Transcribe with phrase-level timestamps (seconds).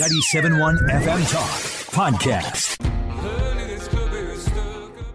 [0.00, 1.48] 97.1 FM Talk
[1.90, 2.76] Podcast.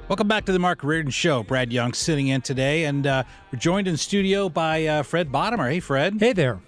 [0.08, 1.44] Welcome back to the Mark Reardon Show.
[1.44, 5.70] Brad Young sitting in today, and uh, we're joined in studio by uh, Fred Bottomer.
[5.70, 6.16] Hey, Fred.
[6.20, 6.62] Hey there.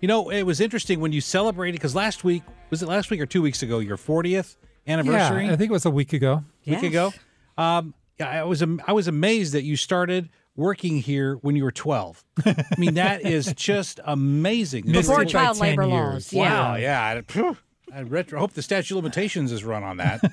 [0.00, 3.20] You know, it was interesting when you celebrated because last week was it last week
[3.20, 4.56] or two weeks ago your 40th
[4.88, 5.46] anniversary?
[5.46, 6.42] Yeah, I think it was a week ago.
[6.66, 7.12] week ago.
[7.56, 10.28] Um, yeah, I was am- I was amazed that you started
[10.60, 12.22] working here when you were 12.
[12.46, 14.84] I mean, that is just amazing.
[14.86, 16.32] Missed Before child labor years.
[16.32, 16.32] laws.
[16.32, 17.20] Wow, Yeah.
[17.34, 17.52] yeah.
[17.92, 20.20] I, retro, hope the statute of limitations is run on that.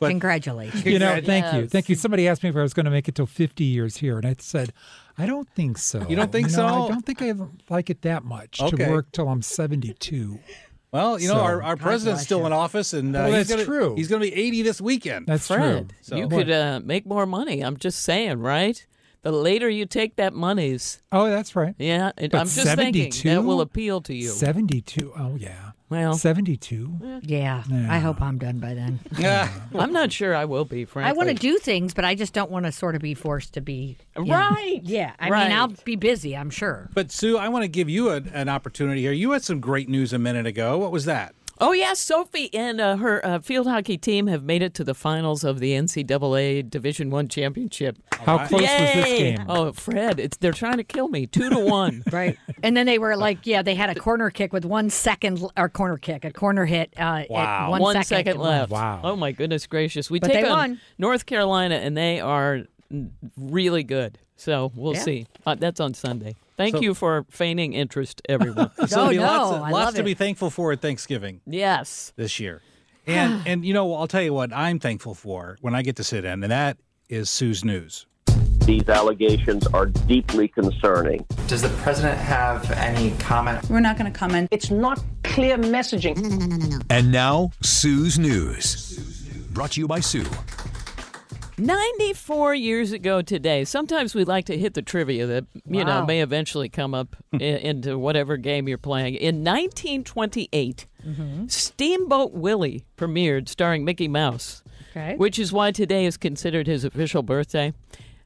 [0.00, 0.84] But Congratulations.
[0.84, 1.66] You know, thank you.
[1.66, 1.96] Thank you.
[1.96, 4.24] Somebody asked me if I was going to make it till 50 years here, and
[4.26, 4.72] I said,
[5.16, 6.06] I don't think so.
[6.08, 6.66] You don't think know, so?
[6.66, 7.32] I don't think I
[7.68, 8.84] like it that much Okay.
[8.84, 10.38] to work till I'm 72.
[10.92, 12.46] well, you know, So- our, our president's still you.
[12.46, 13.96] in office, and uh, Well, he's that's gonna, true.
[13.96, 15.26] He's going to be 80 this weekend.
[15.26, 15.96] That's Fred, true.
[16.02, 16.30] So- you What?
[16.46, 17.62] could uh, make more money.
[17.62, 18.86] I'm just saying, right?
[19.22, 21.74] The later you take that monies, Oh, that's right.
[21.78, 24.28] yeah, it, But I'm just thinking that will appeal to you.
[24.28, 25.12] 72.
[25.18, 25.72] Oh, yeah.
[25.90, 27.20] Well, 72.
[27.22, 29.00] Yeah, I hope I'm done by then.
[29.18, 29.50] Yeah.
[29.74, 31.08] I'm not sure I will be, frankly.
[31.10, 33.54] I want to do things, but I just don't want to sort of be forced
[33.54, 33.96] to be.
[34.16, 34.80] you know- Right.
[34.84, 35.12] Yeah.
[35.18, 35.48] I Right.
[35.48, 36.88] mean, I'll be busy, I'm sure.
[36.94, 39.12] But Sue, I want to give you a, an opportunity here.
[39.12, 40.78] You had some great news a minute ago.
[40.78, 41.34] What was that?
[41.60, 44.94] Oh yes, Sophie and uh, her uh, field hockey team have made it to the
[44.94, 47.98] finals of the NCAA Division One championship.
[48.12, 49.44] How close was this game?
[49.48, 52.02] Oh, Fred, it's they're trying to kill me, two to one.
[52.12, 52.38] Right.
[52.62, 55.68] And then they were like, yeah, they had a corner kick with one second, or
[55.68, 56.92] corner kick, a corner hit.
[56.96, 57.70] Uh, Wow.
[57.70, 58.70] One, One second second left.
[58.70, 59.00] Wow.
[59.02, 60.10] Oh my goodness gracious.
[60.10, 60.80] We But take they on.
[60.96, 62.62] North Carolina and they are
[63.36, 64.18] really good.
[64.36, 65.00] So we'll Yeah.
[65.00, 65.26] see.
[65.44, 66.36] Uh, that's on Sunday.
[66.58, 68.72] Thank So- you for feigning interest, everyone.
[68.78, 70.04] No, there'll be no, lots, of, lots to it.
[70.04, 72.12] be thankful for at Thanksgiving yes.
[72.16, 72.62] this year.
[73.06, 76.04] And and you know, I'll tell you what I'm thankful for when I get to
[76.04, 76.76] sit in, and that
[77.08, 78.06] is Sue's news.
[78.66, 81.24] These allegations are deeply concerning.
[81.46, 83.64] Does the president have any comment?
[83.70, 84.48] We're not going to comment.
[84.50, 86.18] It's not clear messaging.
[86.18, 86.78] No, no, no, no, no.
[86.90, 88.98] And now, Sue's News.
[89.52, 90.26] Brought to you by Sue.
[91.58, 93.64] 94 years ago today.
[93.64, 97.36] Sometimes we like to hit the trivia that, you know, may eventually come up i-
[97.38, 99.14] into whatever game you're playing.
[99.14, 101.46] In 1928, mm-hmm.
[101.48, 105.16] Steamboat Willie premiered starring Mickey Mouse, Okay.
[105.16, 107.72] which is why today is considered his official birthday.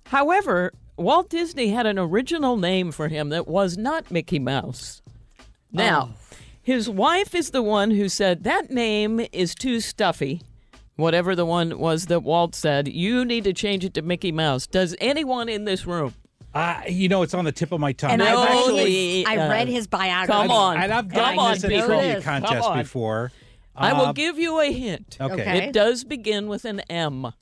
[0.07, 5.03] However, Walt Disney had an original name for him that was not Mickey Mouse.
[5.73, 6.35] Now, oh.
[6.63, 10.43] his wife is the one who said that name is too stuffy.
[10.97, 14.67] Whatever the one was that Walt said, you need to change it to Mickey Mouse.
[14.67, 16.15] Does anyone in this room?
[16.55, 18.11] Uh, you know, it's on the tip of my tongue.
[18.11, 18.85] and I, read the,
[19.21, 20.33] his, I uh, read his biography.
[20.33, 20.77] come on.
[20.77, 21.87] and I've Come gotten on, this in people.
[21.87, 22.79] trivia contest Come on.
[22.79, 23.33] before.
[23.75, 25.17] I will Uh, give you a hint.
[25.19, 25.33] Okay.
[25.33, 25.59] Okay.
[25.69, 27.33] It does begin with an M.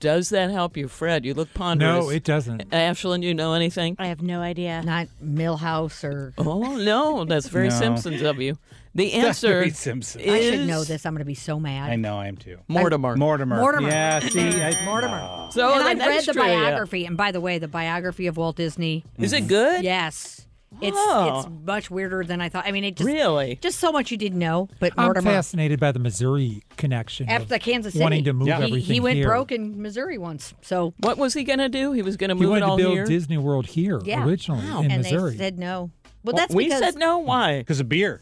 [0.00, 1.26] Does that help you, Fred?
[1.26, 2.06] You look ponderous.
[2.06, 2.70] No, it doesn't.
[2.70, 3.96] Ashlyn, you know anything?
[3.98, 4.80] I have no idea.
[4.82, 6.32] Not Milhouse or.
[6.38, 7.74] Oh no, that's very No.
[7.78, 8.56] Simpsons of you.
[8.94, 10.20] The answer very Simpson.
[10.20, 11.04] is I should know this.
[11.06, 11.90] I'm going to be so mad.
[11.90, 12.58] I know I am too.
[12.68, 13.16] Mortimer.
[13.16, 13.56] Mortimer.
[13.56, 13.88] Mortimer.
[13.88, 15.48] Yeah, see, I, Mortimer.
[15.52, 17.04] so and the I read next the trivia- biography.
[17.06, 19.04] And by the way, the biography of Walt Disney.
[19.18, 19.84] Is it good?
[19.84, 20.46] Yes.
[20.82, 21.38] It's Oh.
[21.40, 22.66] it's much weirder than I thought.
[22.66, 23.58] I mean, it just Really?
[23.62, 24.68] just so much you didn't know.
[24.80, 27.26] But I'm Mortimer, fascinated by the Missouri connection.
[27.28, 28.58] after of the Kansas City, wanting to move Yeah.
[28.58, 29.28] he, everything he went here.
[29.28, 30.52] broke in Missouri once.
[30.60, 31.92] So What was he going to do?
[31.92, 33.06] He was going to He move wanted it all to build here.
[33.06, 35.32] Disney World here yeah, originally in and Missouri.
[35.32, 35.90] they said no.
[36.22, 37.18] Well, Well, that's we because said no.
[37.18, 37.58] Why?
[37.60, 38.20] because of beer.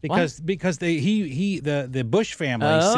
[0.00, 2.94] Because because they he he the the Bush family Oh.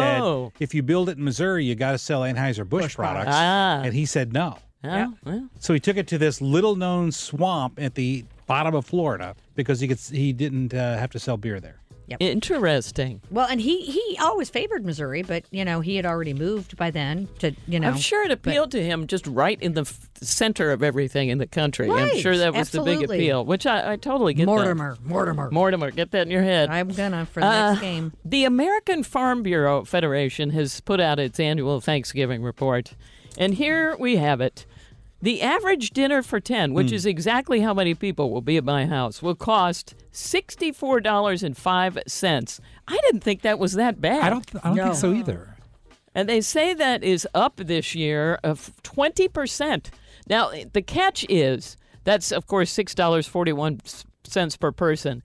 [0.52, 3.24] said if you build it in Missouri you got to sell Anheuser Busch Busch products,
[3.24, 3.36] products.
[3.36, 3.82] Ah.
[3.84, 4.58] and he said no.
[4.82, 8.86] Oh, well, So he took it to this little known swamp at the bottom of
[8.86, 11.80] Florida because he could he didn't uh, have to sell beer there.
[12.18, 13.20] Interesting.
[13.30, 16.90] well, and he he always favored Missouri, but you know he had already moved by
[16.90, 17.88] then to you know.
[17.88, 21.38] I'm sure it appealed to him just right in the f- center of everything in
[21.38, 21.90] the country.
[21.90, 24.46] I'm sure that was the big appeal, which I, I totally get.
[24.46, 24.52] that.
[24.52, 25.50] Mortimer, Mortimer.
[25.50, 26.68] Mortimer, get that in your head.
[26.70, 28.12] I'm gonna for the Uh, next game.
[28.24, 32.94] The American Farm Bureau Federation has put out its annual Thanksgiving report.
[33.38, 34.66] And here we have it.
[35.22, 36.74] The average dinner for 10, Hmm.
[36.74, 42.60] which is exactly how many people will be at my house, will cost $64.05.
[42.88, 44.22] I didn't think that was that bad.
[44.22, 44.46] I don't.
[44.46, 45.56] th- I don't think so either.
[46.14, 49.90] And they say that is up this year of 20%.
[50.28, 55.22] Now, the catch is that's, of course, $6.41 per person.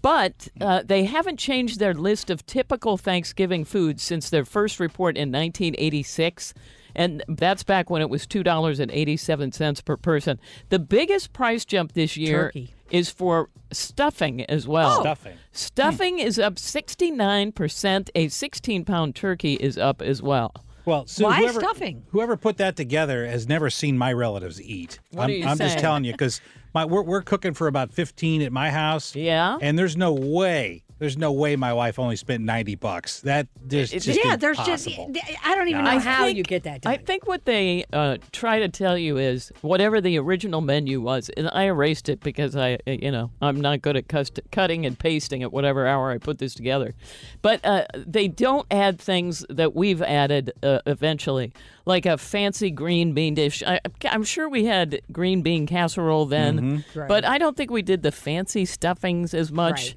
[0.00, 5.16] But uh, they haven't changed their list of typical Thanksgiving foods since their first report
[5.16, 6.54] in 1986.
[6.98, 10.40] And that's back when it was $2.87 per person.
[10.68, 12.74] The biggest price jump this year Turkey.
[12.90, 14.98] is for stuffing as well.
[14.98, 15.00] Oh.
[15.02, 15.36] Stuffing.
[15.52, 18.10] Stuffing is up 69%.
[18.16, 20.52] A 16 pound turkey is up as well.
[20.84, 22.02] Well, Sue, Why whoever, stuffing?
[22.10, 24.98] Whoever put that together has never seen my relatives eat.
[25.12, 26.40] What I'm, are you I'm just telling you because
[26.74, 29.14] my we're, we're cooking for about 15 at my house.
[29.14, 29.58] Yeah?
[29.60, 33.20] and there's no way, there's no way my wife only spent 90 bucks.
[33.20, 34.88] That just, It's- just yeah, there's just.
[34.88, 36.92] I don't even know I how think- you get that done.
[36.92, 41.30] I think what they uh, try to tell you is whatever the original menu was,
[41.36, 44.86] and I erased it because I, uh, you know, I'm not good at cust- cutting
[44.86, 46.94] and pasting at whatever hour I put this together.
[47.42, 51.52] But uh, they don't add things that we've added uh, eventually,
[51.84, 53.62] like a fancy green bean dish.
[53.66, 58.02] I, I'm sure we had green bean casserole then, but I don't think we did
[58.02, 59.78] the fancy stuffings as much.
[59.88, 59.94] Right.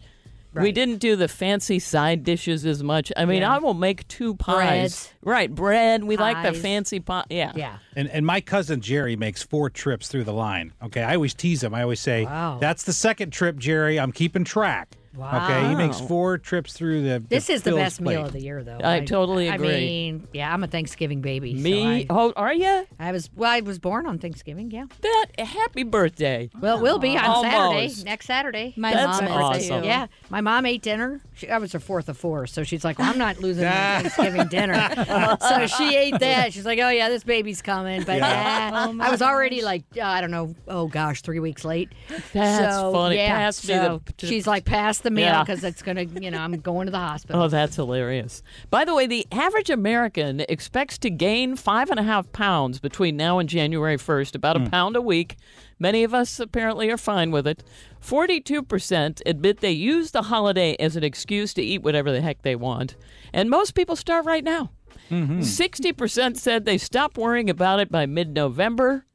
[0.53, 3.12] We didn't do the fancy side dishes as much.
[3.15, 3.56] I mean, Yeah.
[3.56, 4.56] I will make two pies.
[4.57, 5.13] Breads.
[5.24, 6.03] Right, bread.
[6.03, 7.24] We like the fancy pie.
[7.30, 7.53] Yeah.
[7.56, 7.77] yeah.
[7.95, 10.74] And and my cousin Jerry makes four trips through the line.
[10.83, 11.74] Okay, I always tease him.
[11.74, 12.57] I always say, Wow.
[12.59, 14.00] "That's the second trip, Jerry.
[14.00, 17.19] I'm keeping track." Okay, he makes four trips through the.
[17.28, 18.80] This is the filled best meal of the year, though.
[18.81, 19.68] I totally agree.
[19.68, 21.56] I mean, yeah, I'm a Thanksgiving baby.
[21.56, 22.02] so Me?
[22.04, 22.88] I, oh, are you?
[22.98, 23.52] I was well.
[23.52, 24.72] I was born on Thanksgiving.
[24.72, 24.86] Yeah.
[25.02, 26.50] That happy birthday.
[26.60, 27.52] Well, it will be on Almost.
[27.52, 28.04] Saturday.
[28.10, 28.74] Next Saturday.
[28.78, 29.84] My That's mom is awesome.
[29.84, 31.19] Yeah, my mom ate dinner.
[31.34, 33.72] She, I was her fourth of four, so she's like, well, "I'm not losing my
[34.02, 34.74] Thanksgiving dinner."
[35.42, 36.54] so she ate that.
[36.54, 38.72] She's like, "Oh yeah, this baby's coming." But Yeah.
[38.74, 41.90] uh, I was already like, uh, I don't know, oh gosh, three weeks late.
[42.34, 43.18] That's so, funny.
[43.18, 45.44] Yeah, Pass me so the- she's like, "Pass the meal Yeah.
[45.44, 48.42] because it's gonna, you know, I'm going to the hospital." Oh, that's hilarious.
[48.69, 53.18] By the way, the average American expects to gain five and a half pounds between
[53.18, 54.68] now and January 1st, about a hmm.
[54.68, 55.38] pound a week.
[55.80, 57.63] Many of us apparently are fine with it.
[58.01, 62.56] 42% admit they use the holiday as an excuse to eat whatever the heck they
[62.56, 62.95] want.
[63.33, 64.71] And most people start right now.
[65.09, 65.39] Mm-hmm.
[65.39, 69.06] 60% said they stop worrying about it by mid November.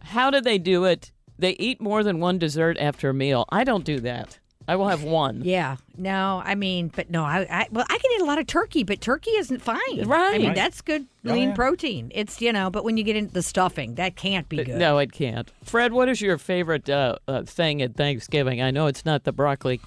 [0.00, 1.12] How do they do it?
[1.38, 3.44] They eat more than one dessert after a meal.
[3.50, 4.38] I don't do that.
[4.66, 5.42] I will have one.
[5.44, 5.76] Yeah.
[5.96, 8.82] No, I mean, but no, I, I well, I can eat a lot of turkey,
[8.82, 9.78] but turkey isn't fine.
[10.00, 10.40] I Right.
[10.40, 11.54] mean, that's good Oh, lean yeah.
[11.54, 12.10] protein.
[12.14, 14.76] It's you know, but when you get into the stuffing, that can't be good.
[14.78, 15.50] No, it can't.
[15.62, 18.62] Fred, what is your favorite uh, uh, thing at Thanksgiving?
[18.62, 19.80] I know it's not the broccoli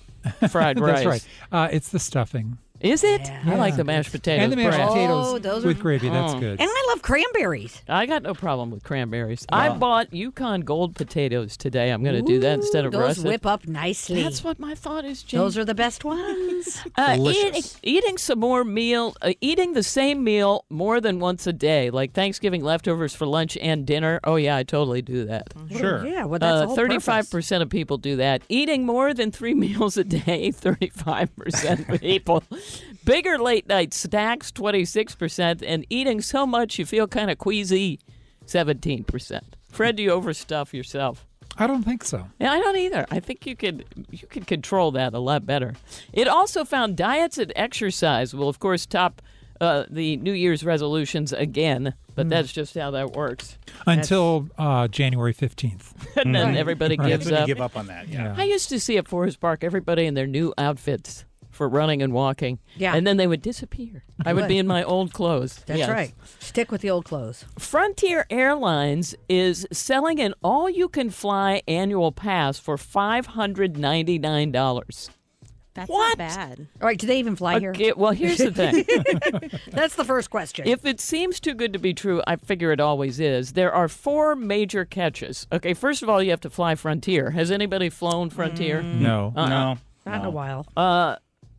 [0.50, 1.04] fried rice.
[1.04, 1.28] That's right.
[1.52, 3.22] Uh, it's the stuffing Is it?
[3.22, 3.42] Yeah.
[3.48, 4.44] I like the mashed potatoes.
[4.44, 4.88] and the mashed bread.
[4.88, 6.10] potatoes Oh, those with are- gravy.
[6.10, 6.40] That's Oh.
[6.40, 6.60] good.
[6.60, 7.82] And I love cranberries.
[7.90, 9.46] I got no problem with cranberries.
[9.50, 11.92] I bought Yukon Gold potatoes today.
[11.92, 13.26] I'm going to do that instead of Those russet.
[13.26, 14.22] whip up nicely.
[14.24, 15.40] That's what my thought is, Jane.
[15.40, 16.80] Those are the best ones.
[16.98, 17.78] Uh, Delicious.
[17.84, 21.90] eating, eating some more meal, uh, eating the same meal more than once a day,
[21.92, 24.20] like Thanksgiving leftovers for lunch and dinner.
[24.24, 25.54] Oh yeah, I totally do that.
[25.76, 26.06] Sure.
[26.06, 27.30] yeah, well, that's Uh, all Thirty-five purpose.
[27.30, 28.42] percent of people do that.
[28.50, 32.44] Eating more than three meals a day, thirty-five percent of people.
[33.06, 38.00] Bigger late night snacks, twenty-six percent, and eating so much you feel kind of queasy,
[38.46, 39.56] seventeen percent.
[39.70, 41.26] Fred, do you overstuff yourself?
[41.58, 42.28] I don't think so.
[42.40, 43.06] Yeah, I don't either.
[43.10, 45.76] I think you could you could control that a lot better.
[46.14, 49.22] It also found diets and exercise will, of course, top
[49.60, 51.94] uh, the New Year's resolutions again.
[52.16, 53.60] But that's just how that works.
[53.86, 56.16] Until uh, January 15th.
[56.18, 57.48] and then everybody That's gives when up.
[57.48, 58.08] give up on that.
[58.08, 58.34] Yeah.
[58.36, 61.26] I used to see at Forest Park everybody in their new outfits
[61.58, 62.60] for running and walking.
[62.78, 62.96] Yeah.
[62.96, 64.04] And then they would disappear.
[64.26, 65.62] I would be in my old clothes.
[65.66, 65.90] That's Yes.
[65.90, 66.14] right.
[66.40, 67.44] Stick with the old clothes.
[67.60, 75.10] Frontier Airlines is selling an all you can fly annual pass for $599.
[75.74, 76.18] That's What?
[76.18, 76.68] not bad.
[76.82, 77.72] All right, do they even fly here?
[77.96, 78.84] Well, here's the thing.
[79.72, 80.68] That's the first question.
[80.68, 83.54] If it seems too good to be true, I figure it always is.
[83.54, 85.46] There are four major catches.
[85.52, 87.30] Okay, first of all, you have to fly Frontier.
[87.32, 88.82] Has anybody flown Frontier?
[88.82, 89.34] No.
[89.36, 89.50] Uh-uh.
[89.50, 89.78] No.
[90.08, 90.66] Not in a while.
[90.76, 91.18] Uh,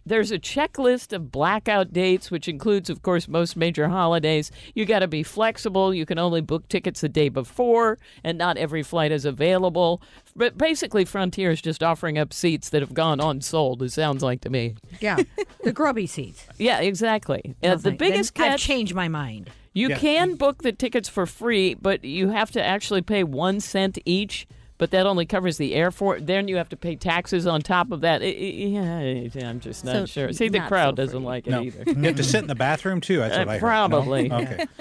[0.09, 4.51] there's a checklist of blackout dates, which includes, of course, most major holidays.
[4.75, 5.95] You got to be flexible.
[5.95, 10.03] You can only book tickets the day before, and not every flight is available.
[10.35, 13.83] But basically, Frontier is just offering up seats that have gone unsold.
[13.83, 14.75] It sounds like to me.
[15.01, 15.19] Yeah,
[15.65, 16.45] the grubby seats.
[16.59, 17.55] Yeah, exactly.
[17.63, 18.63] Uh, the biggest Then I've catch.
[18.65, 19.51] changed my mind.
[19.75, 19.99] You Yeah.
[19.99, 24.47] can book the tickets for free, but you have to actually pay one cent each.
[24.79, 26.27] But that only covers the airport.
[26.27, 28.23] Then you have to pay taxes on top of that.
[28.23, 30.33] I- I- yeah, I'm just not So sure.
[30.33, 31.63] See, the crowd so doesn't like it No.
[31.63, 31.83] either.
[31.87, 33.19] You have to sit in the bathroom too.
[33.19, 33.61] That's Uh, what I heard.
[33.61, 34.29] probably.
[34.29, 34.37] No?
[34.39, 34.67] Okay.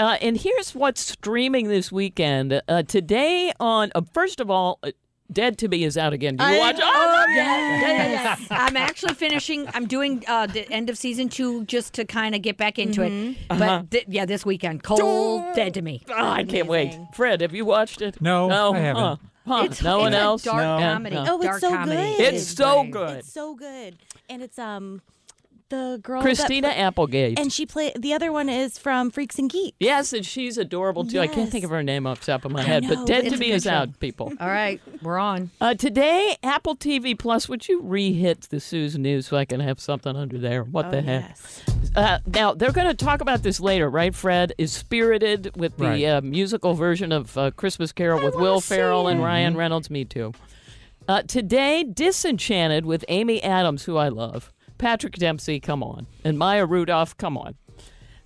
[0.00, 2.62] Uh, and here's what's streaming this weekend.
[2.68, 4.92] Uh, today on, uh, first of all, uh,
[5.32, 6.36] Dead to Me is out again.
[6.36, 6.76] Do you I- watch?
[6.80, 7.80] Oh, yeah, yeah,
[8.12, 8.46] yeah, yeah.
[8.48, 9.66] I'm actually finishing.
[9.74, 13.02] I'm doing uh, the end of season two just to kind of get back into
[13.02, 13.36] it.
[13.48, 16.02] But th- yeah, this weekend, cold dead to me.
[16.08, 16.96] Oh, I can't wait.
[17.12, 18.22] Fred, have you watched it?
[18.22, 18.72] No, no?
[18.74, 19.02] I haven't.
[19.02, 19.16] Huh.
[19.48, 20.42] Huh, It's- no one it's a else?
[20.42, 20.78] dark No.
[20.78, 21.16] comedy.
[21.16, 21.24] No.
[21.28, 21.96] Oh, it's dark so comedy.
[22.16, 22.34] good.
[22.34, 22.92] It's so great.
[22.92, 23.16] good.
[23.18, 23.96] It's so good,
[24.30, 25.02] and it's um
[25.70, 27.38] the girl that Christina pla- Applegate.
[27.38, 29.76] and she play the other one is from Freaks and Geeks.
[29.80, 31.20] yes, and she's adorable too.
[31.20, 33.24] I can't think of her name off the top of my head, know, but Dead
[33.26, 33.70] it's to a Me good is show.
[33.70, 34.32] out, people.
[34.40, 35.50] All right, we're on.
[35.60, 39.78] Uh, today, Apple TV Plus, would you re-hit the Sue's News so I can have
[39.78, 40.62] something under there?
[40.64, 41.28] What Oh, the heck?
[41.28, 41.62] yes.
[41.98, 44.52] Uh, now, they're going to talk about this later, right, Fred?
[44.56, 46.04] Is Spirited with the Right.
[46.04, 49.90] uh, musical version of uh, Christmas Carol with Will Ferrell and Ryan Reynolds?
[49.90, 50.32] Me too.
[51.08, 54.52] Uh, today, Disenchanted with Amy Adams, who I love.
[54.78, 56.06] Patrick Dempsey, come on.
[56.22, 57.56] And Maya Rudolph, come on.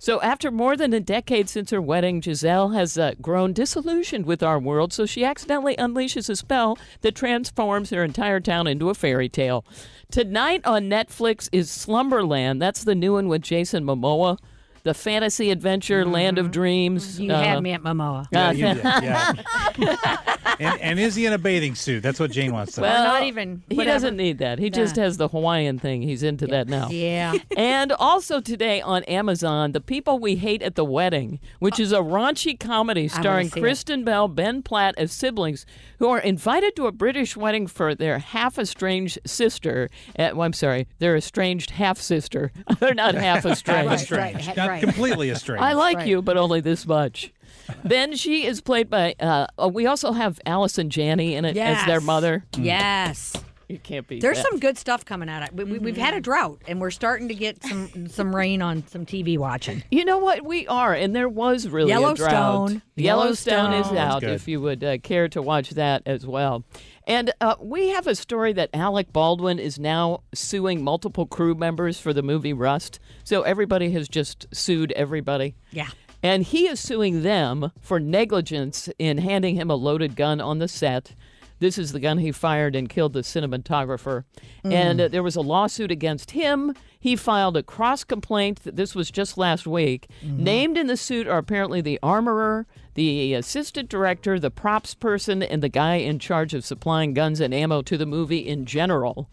[0.03, 4.43] So, after more than a decade since her wedding, Giselle has uh, grown disillusioned with
[4.43, 8.95] our world, so she accidentally unleashes a spell that transforms her entire town into a
[8.95, 9.63] fairy tale.
[10.11, 12.61] Tonight on Netflix is Slumberland.
[12.61, 14.39] That's the new one with Jason Momoa,
[14.83, 17.19] the fantasy adventure Land of Dreams.
[17.19, 18.27] You Uh, had me at Momoa.
[18.35, 19.33] uh, you did, yeah.
[20.59, 22.03] and, and is he in a bathing suit?
[22.03, 22.87] That's what Jane wants to know.
[22.87, 24.59] well, not even, He doesn't need that.
[24.59, 26.01] He just has the Hawaiian thing.
[26.01, 26.89] He's into that now.
[26.89, 27.33] Yeah.
[27.57, 31.99] And also today on Amazon, The People We Hate at the Wedding, which is a
[31.99, 33.63] raunchy comedy starring see it.
[33.63, 35.65] Kristen Bell, Ben Platt as siblings
[35.99, 39.89] who are invited to a British wedding for their half estranged sister.
[40.19, 42.51] Uh, well, I'm sorry, their estranged half sister.
[42.79, 43.87] They're not half estranged.
[43.89, 44.47] Right, Strange.
[44.47, 44.83] right, Not right.
[44.83, 45.63] completely estranged.
[45.63, 46.07] I like Right.
[46.07, 47.31] you, but only this much.
[47.83, 49.15] then she is played by.
[49.19, 52.45] Uh, uh, we also have Allison Janney in it as their mother.
[52.57, 53.33] Yes.
[53.73, 54.45] You can't beat There's that.
[54.51, 55.51] some good stuff coming out.
[55.51, 58.85] We, we, we've had a drought, and we're starting to get some some rain on
[58.85, 59.83] some TV watching.
[59.89, 60.45] You know what?
[60.45, 62.19] We are, and there was really a drought.
[62.19, 62.81] Yellowstone.
[62.95, 64.21] Yellowstone is out.
[64.21, 66.63] If you would uh, care to watch that as well.
[67.07, 71.99] And uh, we have a story that Alec Baldwin is now suing multiple crew members
[71.99, 72.99] for the movie Rust.
[73.23, 75.55] So everybody has just sued everybody.
[75.71, 75.89] Yeah.
[76.21, 80.67] And he is suing them for negligence in handing him a loaded gun on the
[80.67, 81.15] set.
[81.63, 84.25] This is the gun he fired and killed the cinematographer.
[84.65, 86.73] And uh, there was a lawsuit against him.
[86.99, 88.59] He filed a cross complaint.
[88.65, 90.09] This was just last week.
[90.21, 95.63] Named in the suit are apparently the armorer, the assistant director, the props person, and
[95.63, 99.29] the guy in charge of supplying guns and ammo to the movie in general.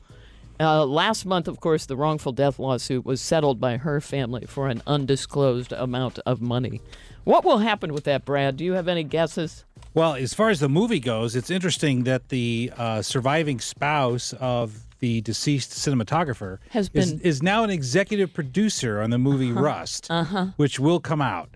[0.61, 4.69] Uh, last month, of course, the wrongful death lawsuit was settled by her family for
[4.69, 6.81] an undisclosed amount of money.
[7.25, 8.57] What will happen with that, Brad?
[8.57, 9.65] Do you have any guesses?
[9.95, 14.87] Well, as far as the movie goes, it's interesting that the uh, surviving spouse of
[15.01, 20.07] the deceased cinematographer Has is, been- is now an executive producer on the movie Rust,
[20.11, 20.49] uh-huh.
[20.57, 21.51] which will come out,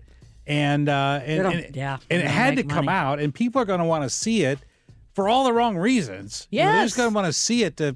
[0.47, 2.97] and uh, and, and- yeah, and it had to come money.
[2.97, 4.59] out, and people are going to want to see it
[5.13, 6.47] for all the wrong reasons.
[6.49, 7.95] You know, they're just going to want to see it to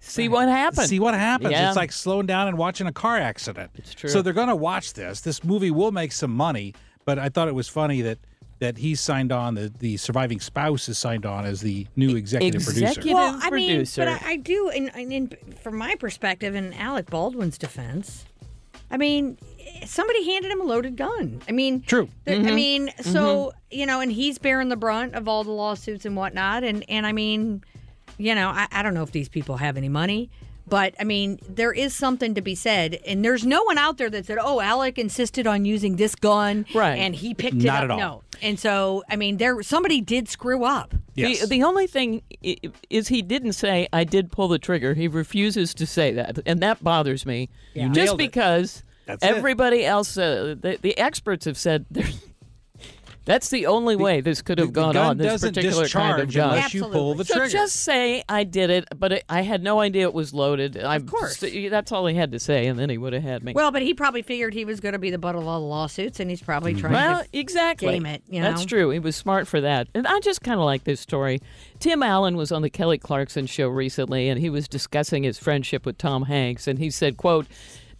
[0.00, 0.88] See what happened.
[0.88, 1.50] See what happens.
[1.50, 1.68] Yeah.
[1.68, 3.70] It's like slowing down and watching a car accident.
[3.74, 4.08] It's true.
[4.08, 5.22] So they're going to watch this.
[5.22, 8.18] This movie will make some money, but I thought it was funny that
[8.58, 9.54] that he's signed on.
[9.54, 13.00] The, the surviving spouse is signed on as the new executive, producer.
[13.04, 14.04] Well, I mean, producer.
[14.04, 15.28] but I, I do, and in, in,
[15.62, 18.24] from my perspective, in Alec Baldwin's defense,
[18.90, 19.38] I mean,
[19.86, 21.42] somebody handed him a loaded gun.
[21.48, 22.08] I mean, True.
[22.26, 22.54] th- I mm-hmm.
[22.54, 23.78] mean, so mm-hmm.
[23.78, 27.06] you know, and he's bearing the brunt of all the lawsuits and whatnot, and and
[27.06, 27.62] I mean,
[28.16, 30.30] you know, I, I don't know if these people have any money.
[30.68, 34.10] But I mean, there is something to be said, and there's no one out there
[34.10, 36.96] that said, "Oh, Alec insisted on using this gun, Right.
[36.96, 37.98] And he picked it Not up." at all.
[37.98, 40.94] No, and so I mean, there somebody did screw up.
[41.14, 41.40] Yes.
[41.40, 42.22] The, the only thing
[42.90, 44.94] is he didn't say I did pull the trigger.
[44.94, 47.48] He refuses to say that, and that bothers me.
[47.74, 48.24] You Just nailed it.
[48.30, 49.28] because That's it.
[49.28, 52.20] everybody else, uh, the, the experts have said there's-
[53.28, 55.18] that's the only way this could have gone gun on.
[55.18, 56.50] This doesn't particular kind of discharge gun.
[56.56, 57.52] unless you pull the So trigger.
[57.52, 60.76] just say I did it, but it, I had no idea it was loaded.
[60.78, 61.36] Of course.
[61.70, 63.52] that's all he had to say, and then he would have had me.
[63.52, 65.66] Well, but he probably figured he was going to be the butt of all the
[65.66, 67.92] lawsuits, and he's probably trying Well, to exactly.
[67.92, 68.22] game it.
[68.28, 68.90] You That's true.
[68.90, 69.88] He was smart for that.
[69.94, 71.40] And I just kind of like this story.
[71.78, 75.84] Tim Allen was on the Kelly Clarkson show recently, and he was discussing his friendship
[75.84, 77.46] with Tom Hanks, and he said, "quote."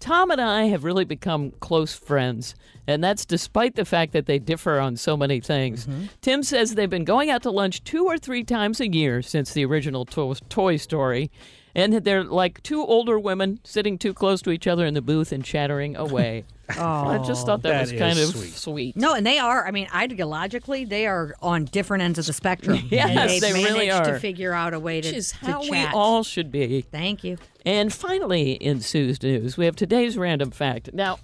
[0.01, 2.55] Tom and I have really become close friends,
[2.87, 5.87] and that's despite the fact that they differ on so many things.
[5.87, 6.05] Mm-hmm.
[6.21, 9.53] Tim says they've been going out to lunch two or three times a year since
[9.53, 11.31] the original to- Toy Story,
[11.79, 15.33] and they're like two older women sitting too close to each other in the booth
[15.33, 16.45] and chattering away.
[16.77, 18.53] Oh, I just thought that, That was kind of sweet.
[18.53, 18.97] sweet.
[18.97, 19.67] No, and they are.
[19.67, 22.79] I mean, ideologically, they are on different ends of the spectrum.
[22.91, 24.13] Yes, they've they really managed are.
[24.13, 25.95] to figure out a way to, Which is to how we chat.
[25.95, 26.83] all should be.
[26.83, 27.39] Thank you.
[27.65, 30.91] And finally, in Sue's news, we have today's random fact.
[30.93, 31.21] Now,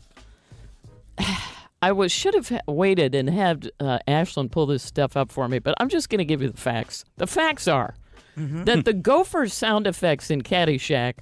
[1.82, 5.58] I was should have waited and had uh, Ashlyn pull this stuff up for me,
[5.58, 7.04] but I'm just going to give you the facts.
[7.18, 7.94] The facts are
[8.36, 8.64] Mm-hmm.
[8.64, 11.14] that the gopher sound effects in Caddyshack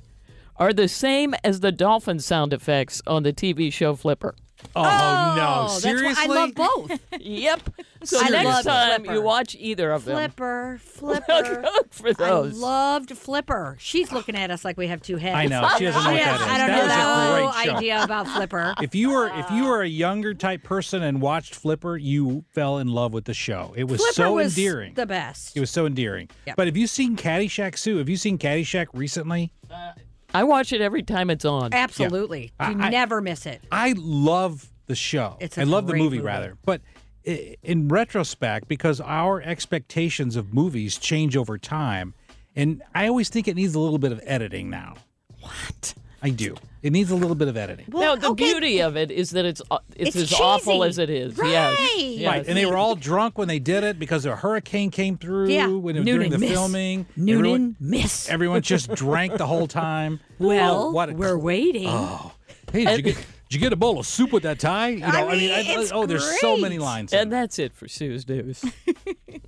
[0.56, 4.34] are the same as the dolphin sound effects on the TV show Flipper.
[4.74, 6.24] Oh, no, oh, that's why seriously?
[6.24, 7.00] I love both.
[7.20, 7.60] Yep.
[8.04, 9.14] So I next love time Flipper.
[9.14, 11.62] you watch either of them, Flipper, Flipper.
[11.62, 12.60] look for those.
[12.60, 13.76] I loved Flipper.
[13.78, 15.36] She's looking at us like we have two heads.
[15.36, 15.68] I know.
[15.78, 16.40] She doesn't know what She that.
[16.40, 17.76] I don't That know was a great show.
[17.76, 18.74] idea about Flipper.
[18.82, 22.78] If you were if you were a younger type person and watched Flipper, you fell
[22.78, 23.72] in love with the show.
[23.76, 24.94] It was Flipper so was endearing.
[24.94, 25.56] the best.
[25.56, 26.28] It was so endearing.
[26.46, 26.56] Yep.
[26.56, 27.98] But have you seen Caddyshack, Sue?
[27.98, 29.52] Have you seen Caddyshack recently?
[29.70, 29.92] Uh,
[30.34, 31.72] I watch it every time it's on.
[31.72, 32.52] Absolutely.
[32.58, 33.62] I- You I- never miss it.
[33.70, 35.36] I love the show.
[35.40, 36.20] It's a I love the movie, movie.
[36.26, 36.56] rather.
[36.64, 36.80] But
[37.24, 42.14] in retrospect, because our expectations of movies change over time,
[42.56, 44.94] and I always think it needs a little bit of editing now.
[45.40, 45.94] What?
[46.24, 46.54] I do.
[46.82, 47.86] It needs a little bit of editing.
[47.88, 51.10] now the beauty of it is that it's uh, it's, It's as awful as it
[51.10, 51.36] is.
[51.36, 51.50] Right.
[51.50, 51.94] Yes.
[51.96, 52.26] yes.
[52.28, 55.48] Right, and they were all drunk when they did it because a hurricane came through
[55.48, 55.66] Yeah.
[55.68, 56.50] when it was during the miss.
[56.52, 57.06] filming.
[57.16, 58.28] Noonan Everyone, miss.
[58.28, 60.20] everyone just drank the whole time.
[60.38, 61.86] Well, Oh, what a we're waiting.
[61.88, 62.32] Oh,
[62.72, 63.24] hey, did you get did
[63.54, 64.88] you get a bowl of soup with that tie?
[64.88, 67.12] You know, I mean, it's oh, there's so many lines.
[67.12, 67.30] And it.
[67.30, 68.64] that's it for Sue's News.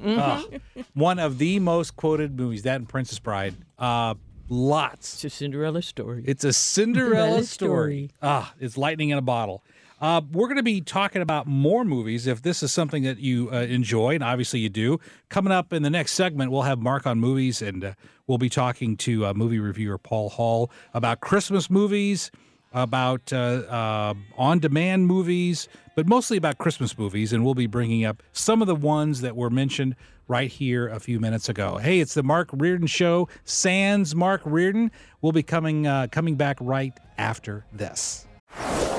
[0.04, 0.47] Oh,
[0.95, 3.54] one of the most quoted movies, that and Princess Bride.
[3.78, 4.14] Uh,
[4.48, 5.14] lots.
[5.14, 6.24] It's a Cinderella story.
[6.26, 8.08] It's a Cinderella Cinderella story.
[8.08, 8.10] story.
[8.22, 9.62] Ah, it's lightning in a bottle.
[10.00, 13.48] Uh, we're going to be talking about more movies if this is something that you
[13.50, 14.98] uh, enjoy, and obviously you do.
[15.28, 17.92] Coming up in the next segment, we'll have Mark on movies, and uh,
[18.26, 22.30] we'll be talking to uh, movie reviewer Paul Hall about Christmas movies,
[22.75, 27.33] about uh, uh, on demand movies, but mostly about Christmas movies.
[27.33, 29.97] And we'll be bringing up some of the ones that were mentioned
[30.28, 31.78] right here a few minutes ago.
[31.78, 33.28] Hey, it's the Mark Reardon Show.
[33.45, 34.90] Sans Mark Reardon
[35.25, 38.26] We'll be coming uh, coming back right after this.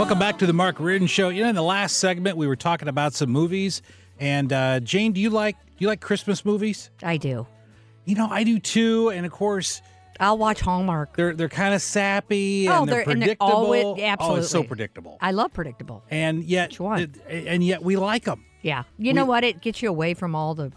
[0.00, 1.28] Welcome back to the Mark Reardon Show.
[1.28, 3.82] You know, in the last segment, we were talking about some movies.
[4.18, 6.88] And uh, Jane, do you like do you like Christmas movies?
[7.02, 7.46] I do.
[8.06, 9.10] You know, I do too.
[9.10, 9.82] And of course,
[10.18, 11.16] I'll watch Hallmark.
[11.18, 13.52] they're they're kind of sappy Oh, and they're, they're- and they're predictable.
[13.52, 15.18] always- Oh, it's so predictable.
[15.20, 16.02] I love predictable.
[16.10, 17.00] And yet, Which one?
[17.02, 18.42] it- and yet we like them.
[18.62, 18.84] Yeah.
[18.96, 19.44] You know what?
[19.44, 20.72] It gets you away from all the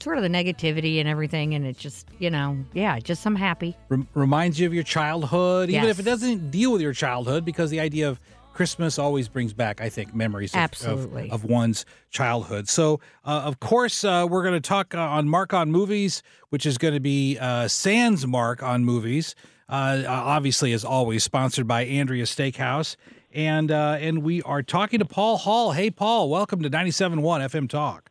[0.00, 1.54] sort of the negativity and everything.
[1.54, 3.74] And it just, you know, yeah, just I'm happy.
[3.88, 7.70] Rem- reminds you of your childhood, even if it doesn't deal with your childhood, because
[7.70, 8.20] the idea of
[8.56, 11.30] Christmas always brings back, I think, memories of, of, Absolutely.
[11.30, 12.70] of one's childhood.
[12.70, 16.64] So, uh, of course, uh, we're going to talk uh, on Mark on Movies, which
[16.64, 19.34] is going to be uh, Sans Mark on Movies.
[19.68, 22.96] Uh, obviously, as always, sponsored by Andria Steakhouse.
[23.34, 25.72] And uh, and we are talking to Paul Hall.
[25.72, 28.10] Hey, Paul, welcome to 97.1 FM Talk.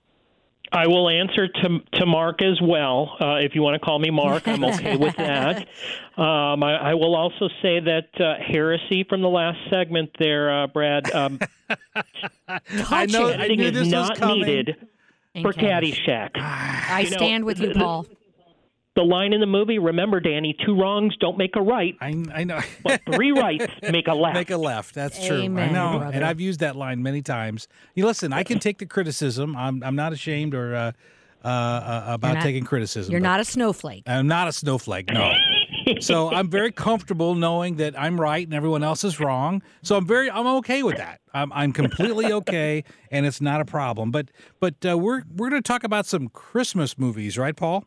[0.72, 3.16] I will answer to to Mark as well.
[3.20, 5.68] Uh, if you want to call me Mark, I'm okay with that.
[6.18, 10.68] Um, I, I will also say that uh, heresy from the last segment there, uh,
[10.68, 11.14] Brad.
[11.14, 11.40] Um,
[12.90, 13.30] I know.
[13.30, 14.42] I editing knew is this was not coming.
[14.46, 14.76] needed
[15.42, 16.32] for Caddyshack.
[16.36, 18.06] I You know, stand with you, the- Paul.
[18.96, 22.44] The line in the movie, remember, Danny, two wrongs don't make a right, I, I
[22.46, 22.62] know.
[22.82, 24.36] but three rights make a left.
[24.36, 24.96] Make a left.
[24.96, 25.42] That's true.
[25.42, 26.12] I know, brother.
[26.16, 27.68] and I've used that line many times.
[27.94, 28.32] You listen.
[28.32, 29.54] I can take the criticism.
[29.58, 30.92] I'm I'm not ashamed or uh,
[31.44, 33.12] uh, uh, about not- taking criticism.
[33.12, 34.04] You're not a snowflake.
[34.08, 35.12] I'm not a snowflake.
[35.12, 35.34] No.
[36.00, 39.62] so I'm very comfortable knowing that I'm right and everyone else is wrong.
[39.84, 41.20] So I'm very I'm okay with that.
[41.34, 44.12] I'm I'm completely okay, and it's not a problem.
[44.12, 44.32] But
[44.62, 47.84] but uh, we're we're going to talk about some Christmas movies, right, Paul?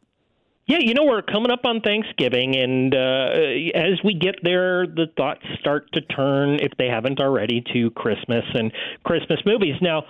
[0.69, 3.31] Yeah, you know, we're coming up on Thanksgiving, and uh,
[3.75, 8.45] as we get there, the thoughts start to turn, if they haven't already, to Christmas
[8.53, 8.71] and
[9.03, 9.77] Christmas movies.
[9.81, 10.03] Now,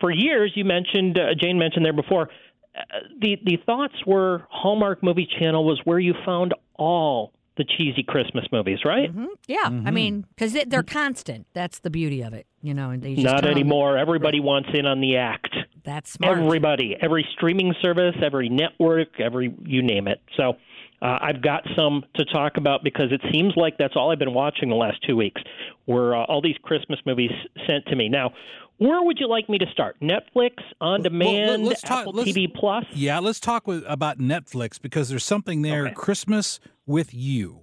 [0.00, 2.28] for years, you mentioned, uh, Jane mentioned there before,
[2.76, 2.80] uh,
[3.20, 8.44] the, the thoughts were Hallmark Movie Channel was where you found all the cheesy Christmas
[8.52, 9.10] movies, right?
[9.48, 9.56] Yeah.
[9.64, 9.88] Mm-hmm.
[9.88, 11.46] I mean, because they're constant.
[11.54, 12.46] That's the beauty of it.
[12.62, 13.96] You know, and they just Not turn on the- anymore.
[13.98, 15.56] Everybody wants in on the act.
[15.86, 16.38] That's smart.
[16.38, 20.20] Everybody, every streaming service, every network, every you name it.
[20.36, 20.54] So
[21.00, 24.34] uh, I've got some to talk about because it seems like that's all I've been
[24.34, 25.40] watching the last two weeks.
[25.86, 27.30] Were uh, all these Christmas movies
[27.68, 28.08] sent to me?
[28.08, 28.32] Now,
[28.78, 29.96] where would you like me to start?
[30.02, 32.84] Netflix, on demand, let's talk- Apple let's- TV Plus.
[32.92, 35.86] Yeah, let's talk with, about Netflix because there's something there.
[35.86, 35.94] Okay.
[35.94, 37.60] Christmas with you.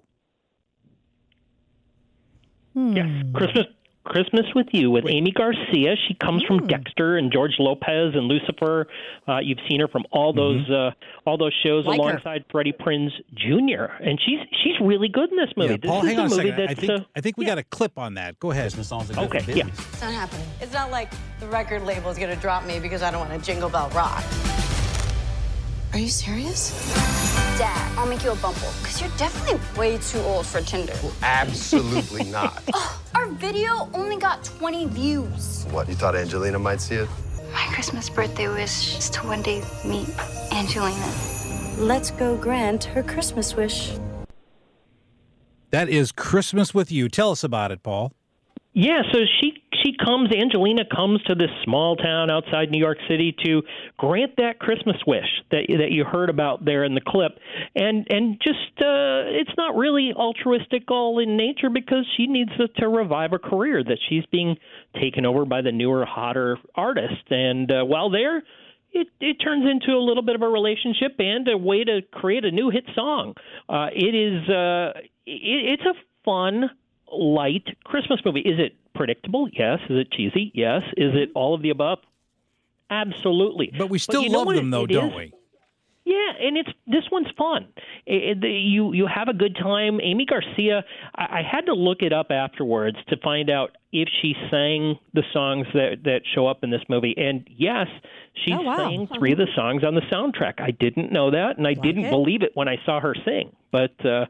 [2.74, 3.68] Yeah, Christmas
[4.06, 5.96] Christmas with You with Aimee Garcia.
[6.08, 8.88] She comes from Dexter and George Lopez and Lucifer.
[9.28, 10.92] Uh, you've seen her from all those uh,
[11.26, 12.04] all those shows Like her.
[12.10, 13.86] alongside Freddie Prinze Jr.
[14.04, 15.72] And she's she's really good in this movie.
[15.72, 16.64] Yeah, this Paul, is hang on a movie second.
[16.64, 18.40] I that's, think uh, I think we got a clip on that.
[18.40, 18.74] Go ahead.
[18.78, 19.68] okay, yeah.
[19.68, 20.48] It's not happening.
[20.62, 23.46] It's not like the record label is gonna drop me because I don't want to
[23.46, 24.24] jingle bell rock.
[25.94, 26.72] Are you serious?
[27.60, 28.74] Dad, I'll make you a bumble.
[28.82, 30.96] Because you're definitely way too old for Tinder.
[31.22, 32.64] Absolutely not.
[32.74, 35.68] Oh, our video only got 20 views.
[35.70, 37.10] What, you thought Angelina might see it?
[37.52, 40.10] My Christmas birthday wish is to one day meet
[40.52, 41.14] Angelina.
[41.78, 43.94] Let's go grant her Christmas wish.
[45.70, 47.08] That is Christmas with You.
[47.08, 48.14] Tell us about it, Paul.
[48.74, 53.36] Yeah, so she she comes Angelina comes to this small town outside New York City
[53.46, 53.62] to
[53.98, 57.38] grant that Christmas wish that that you heard about there in the clip.
[57.76, 62.88] And and just uh it's not really altruistical in nature because she needs to, to
[62.88, 64.58] revive a career that she's being
[65.00, 68.44] taken over by the newer hotter artist and uh, while there
[68.94, 72.46] it, it turns into a little bit of a relationship and a way to create
[72.46, 73.34] a new hit song.
[73.68, 74.92] Uh, it is uh,
[75.26, 75.94] it, it's a
[76.24, 76.70] fun,
[77.12, 78.42] light Christmas movie.
[78.42, 79.48] Is it predictable?
[79.52, 79.80] Yes.
[79.90, 80.52] Is it cheesy?
[80.54, 80.82] Yes.
[80.98, 82.00] Is it all of the above?
[82.90, 83.72] Absolutely.
[83.78, 85.16] But we still know love them, though, don't is?
[85.16, 85.34] we?
[86.06, 87.66] Yeah, and it's this one's fun.
[88.06, 90.02] It, it- you you have a good time.
[90.02, 90.84] Aimee Garcia,
[91.16, 95.24] I, I had to look it up afterwards to find out if she sang the
[95.32, 97.14] songs that that show up in this movie.
[97.18, 97.88] And yes,
[98.46, 98.76] she Oh, wow.
[98.78, 100.60] sang three of the songs on the soundtrack.
[100.60, 102.10] I didn't know that, and I didn't it.
[102.12, 103.56] believe it when I saw her sing.
[103.72, 104.26] But uh,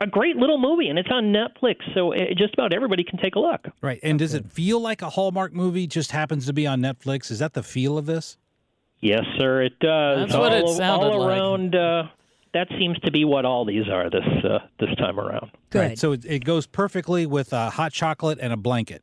[0.00, 3.34] a great little movie, and it's on Netflix, so uh, just about everybody can take
[3.34, 3.68] a look.
[3.82, 4.00] Right.
[4.02, 7.30] And does it feel like a Hallmark movie just happens to be on Netflix?
[7.30, 8.38] Is that the feel of this?
[9.00, 10.28] Yes, sir, it does.
[10.28, 11.38] That's what it all, sounded all like.
[11.38, 11.74] around.
[11.74, 12.02] Uh,
[12.52, 15.50] that seems to be what all these are this uh, this time around.
[15.70, 15.78] Good.
[15.78, 15.98] Right.
[15.98, 19.02] So it, it goes perfectly with uh, hot chocolate and a blanket.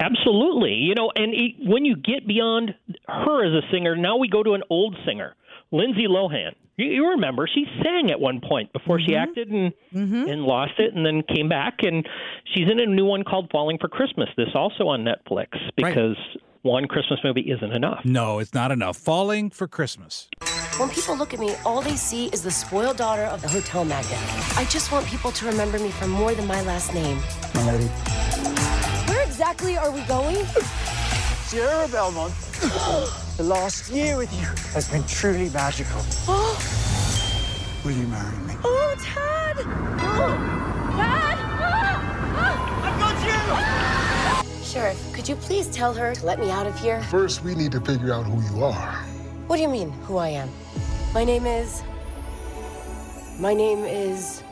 [0.00, 0.74] Absolutely.
[0.74, 2.74] You know, and it, when you get beyond
[3.08, 5.34] her as a singer, now we go to an old singer,
[5.72, 6.54] Lindsay Lohan.
[6.76, 9.22] You, you remember she sang at one point before she mm-hmm.
[9.22, 10.40] acted and and mm-hmm.
[10.42, 12.06] lost it, and then came back, and
[12.54, 14.28] she's in a new one called Falling for Christmas.
[14.36, 16.16] This also on Netflix because
[16.62, 18.04] one Christmas movie isn't enough.
[18.04, 18.96] No, it's not enough.
[18.96, 20.28] Falling for Christmas.
[20.78, 23.84] When people look at me, all they see is the spoiled daughter of the hotel
[23.84, 24.18] magnate.
[24.58, 27.18] I just want people to remember me for more than my last name.
[27.54, 27.86] My lady.
[29.08, 30.44] Where exactly are we going?
[31.46, 32.34] Sierra Belmont.
[33.36, 36.00] the last year with you has been truly magical.
[37.84, 38.54] Will you marry me?
[38.64, 39.56] Oh, Tad!
[39.58, 39.64] Dad!
[39.64, 40.36] Oh,
[40.98, 41.38] ah,
[42.36, 44.64] ah, I've got you!
[44.64, 47.00] Sheriff, could you please tell her to let me out of here?
[47.04, 48.94] First, we need to figure out who you are.
[49.46, 50.50] What do you mean, who I am?
[51.14, 51.84] My name is.
[53.38, 54.42] My name is.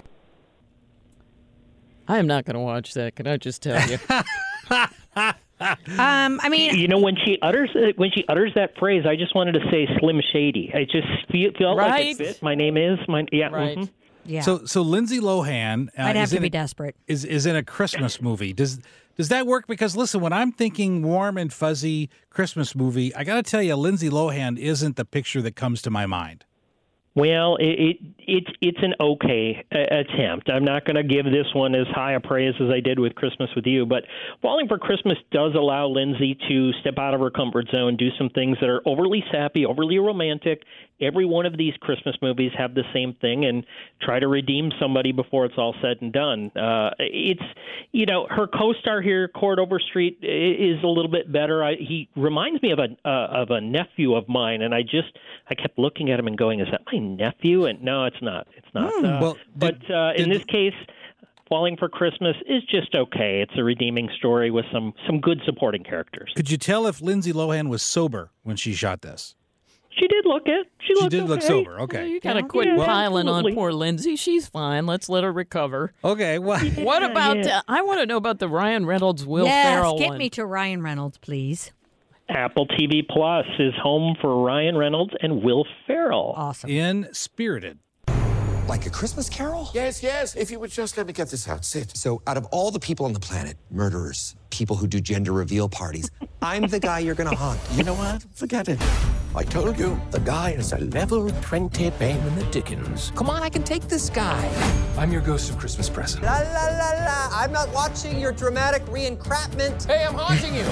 [2.07, 3.16] I am not going to watch that.
[3.16, 3.98] Can I just tell you?
[5.61, 9.17] Um, I mean, you know when she utters uh, when she utters that phrase, I
[9.17, 10.71] just wanted to say Slim Shady.
[10.75, 12.43] I just feel, felt like it fit.
[12.43, 13.49] My name is my yeah.
[13.49, 13.79] Right.
[13.79, 13.88] mhm.
[14.25, 14.40] yeah.
[14.43, 16.97] So so Lindsay Lohan uh, I'd have is to in be a- desperate.
[17.07, 18.53] Is is in a Christmas movie.
[18.53, 18.81] Does
[19.17, 19.67] does that work?
[19.69, 23.77] Because listen, when I'm thinking warm and fuzzy Christmas movie, I got to tell you,
[23.77, 26.45] Lindsay Lohan isn't the picture that comes to my mind.
[27.16, 27.96] Well, it, it
[28.27, 30.50] it's it's an okay uh, attempt.
[30.50, 33.14] I'm not going to give this one as high a praise as I did with
[33.14, 34.05] Christmas with You, but
[34.42, 38.31] Falling for Christmas does allow Lindsay to step out of her comfort zone, do some
[38.31, 40.62] things that are overly sappy, overly romantic.
[41.00, 43.66] Every one of these Christmas movies have the same thing, and
[44.00, 46.50] try to redeem somebody before it's all said and done.
[46.57, 47.42] Uh, it's
[47.92, 51.64] you know her co-star here, Chord Overstreet, is a little bit better.
[51.64, 55.18] I, he reminds me of a uh, of a nephew of mine, and I just
[55.50, 58.46] I kept looking at him and going, "Is that my nephew?" And no, it's not.
[58.57, 58.92] It's not.
[58.94, 60.74] Hmm, Uh, well, but uh, in this case.
[61.46, 63.42] Falling for Christmas is just okay.
[63.42, 66.33] It's a redeeming story with some some good supporting characters.
[66.35, 69.35] Could you tell if Lindsay Lohan was sober when she shot this?
[69.98, 70.66] She did look it.
[70.80, 71.80] She, She looked did look sober.
[71.80, 72.09] Okay.
[72.09, 73.52] You got to quit Yeah, piling absolutely.
[73.52, 74.16] on poor Lindsay.
[74.16, 74.87] She's fine.
[74.87, 75.92] Let's let her recover.
[76.04, 76.38] Okay.
[76.38, 77.38] Well, What about?
[77.38, 77.59] yeah.
[77.59, 80.18] Uh, I want to know about the Ryan Reynolds Will yes, Ferrell get one.
[80.18, 81.70] me to Ryan Reynolds, please.
[82.28, 86.35] Apple TV Plus is home for Ryan Reynolds and Will Ferrell.
[86.37, 86.70] Awesome.
[86.70, 87.78] in Spirited.
[88.66, 89.68] Like a Christmas carol?
[89.74, 90.35] Yes, yes.
[90.35, 91.66] If you would just let me get this out.
[91.66, 91.94] Sit.
[91.98, 95.68] So, out of all the people on the planet, murderers, people who do gender reveal
[95.68, 97.61] parties, I'm the guy you're gonna haunt.
[97.74, 98.24] You know what?
[98.35, 98.78] Forget it.
[99.37, 103.11] I told you, the guy is a level 20 Benjamin the Dickens.
[103.16, 104.49] Come on, I can take this guy.
[104.97, 106.23] I'm your ghost of Christmas present.
[106.25, 107.29] La la la la.
[107.33, 109.85] I'm not watching your dramatic re-entrapment.
[109.85, 110.64] Hey, I'm haunting you.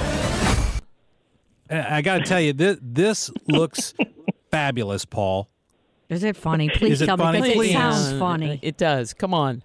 [1.69, 3.93] I got to tell you, this this looks
[4.51, 5.49] fabulous, Paul.
[6.07, 6.69] Is it funny?
[6.69, 7.41] Please it tell funny?
[7.41, 7.69] me Please.
[7.71, 8.59] it sounds Uh, funny.
[8.61, 9.13] It does.
[9.13, 9.63] Come on.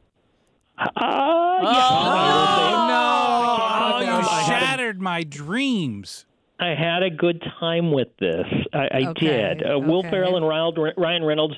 [0.77, 2.87] Uh, Oh, yeah.
[2.89, 3.97] no.
[3.97, 6.25] Oh, you shattered my dreams.
[6.61, 8.45] I had a good time with this.
[8.73, 9.63] I, I Okay, did.
[9.63, 10.11] Uh, Will okay.
[10.11, 11.55] Ferrell and Ryan Ryan Reynolds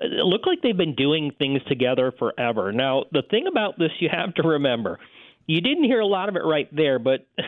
[0.00, 2.72] uh, look like they've been doing things together forever.
[2.72, 4.98] Now, the thing about this you have to remember,
[5.46, 7.26] you didn't hear a lot of it right there, but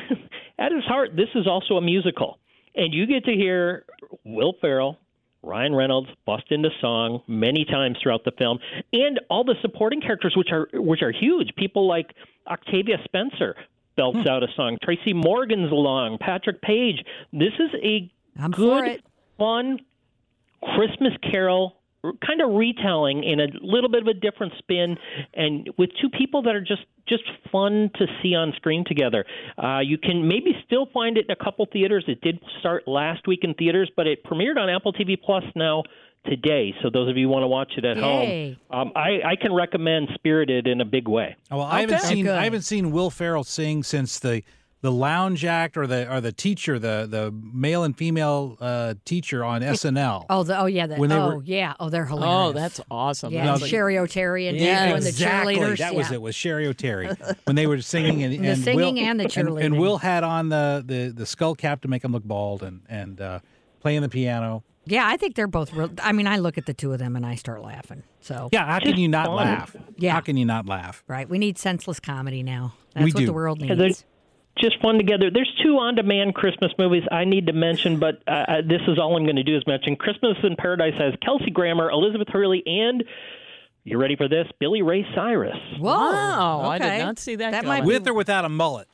[0.58, 2.38] at its heart, this is also a musical,
[2.74, 3.84] and you get to hear
[4.24, 4.98] Will Ferrell.
[5.40, 8.58] Ryan Reynolds bust into song many times throughout the film,
[8.92, 11.54] and all the supporting characters, which are which are huge.
[11.56, 12.12] People like
[12.48, 13.54] Octavia Spencer,
[13.98, 14.28] belts Hmm.
[14.28, 14.78] out a song.
[14.82, 16.18] Tracy Morgan's along.
[16.18, 17.04] Patrick Page.
[17.32, 19.02] This is a I'm good,
[19.36, 19.80] fun
[20.74, 21.74] Christmas Carol
[22.24, 24.96] kind of retelling in a little bit of a different spin,
[25.34, 29.24] and with two people that are just just fun to see on screen together.
[29.62, 32.04] Uh, you can maybe still find it in a couple theaters.
[32.06, 35.82] It did start last week in theaters, but it premiered on Apple TV Plus now
[36.26, 36.74] today.
[36.82, 38.58] So those of you who want to watch it at Yay.
[38.70, 41.36] home, um, I, I can recommend Spirited in a big way.
[41.50, 44.42] Oh, well, I haven't seen I haven't seen Will Ferrell sing since the
[44.80, 49.42] the lounge act or the or the teacher the the male and female uh, teacher
[49.44, 50.26] on SNL.
[50.30, 50.86] Oh, the, oh yeah.
[50.86, 51.74] The, When they oh were- yeah.
[51.80, 52.30] Oh, they're hilarious.
[52.32, 53.32] Oh, that's awesome.
[53.32, 55.56] Yeah, No, and the- Sherry O'Terry and Yeah, doing the exactly.
[55.56, 55.78] cheerleaders.
[55.78, 56.14] That was yeah.
[56.14, 56.22] it.
[56.22, 57.08] Was Sherry O'Terry
[57.44, 59.78] when they were singing and, The singing Will, and the And, cheerleading.
[59.80, 63.20] Will had on the, the the skull cap to make him look bald and and
[63.20, 63.40] uh,
[63.80, 64.62] playing the piano.
[64.90, 65.90] Yeah, I think they're both real.
[66.02, 68.02] I mean, I look at the two of them and I start laughing.
[68.20, 69.74] So Yeah, how can you not laugh?
[69.96, 70.12] Yeah.
[70.12, 71.02] how can you not laugh?
[71.06, 72.74] right, we need senseless comedy now.
[72.94, 73.26] That's We what do.
[73.26, 73.76] the world needs.
[73.78, 73.90] they're
[74.58, 75.30] just one together.
[75.32, 79.16] There's two on-demand Christmas movies I need to mention, but uh, uh, this is all
[79.16, 79.94] I'm going to do is mention.
[79.94, 83.04] Christmas in Paradise has Kelsey Grammer, Elizabeth Hurley, and
[83.84, 84.46] you ready for this?
[84.58, 85.56] Billy Ray Cyrus.
[85.78, 85.92] Whoa!
[85.94, 87.52] Wow, I did not see that.
[87.52, 87.84] That coming.
[87.84, 88.88] might With or without a mullet?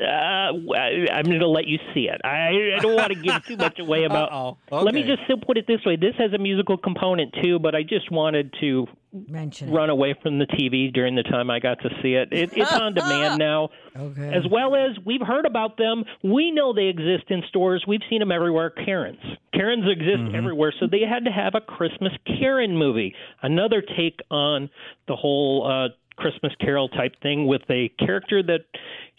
[0.00, 2.20] Uh, I- I'm going to let you see it.
[2.24, 4.32] I, I don't want to give too much away about.
[4.32, 4.82] Uh-oh.
[4.82, 7.82] Let me just put it this way: this has a musical component too, but I
[7.82, 9.72] just wanted to mention it.
[9.72, 12.28] run away from the TV during the time I got to see it.
[12.32, 13.70] it it's on demand now.
[13.96, 14.32] Okay.
[14.32, 16.04] As well as we've heard about them.
[16.22, 17.84] We know they exist in stores.
[17.86, 18.70] We've seen them everywhere.
[18.70, 19.18] Karens.
[19.52, 20.72] Karens exist everywhere.
[20.78, 23.14] So they had to have a Christmas Karen movie.
[23.42, 24.70] Another take on
[25.08, 28.60] the whole uh, Christmas Carol type thing with a character that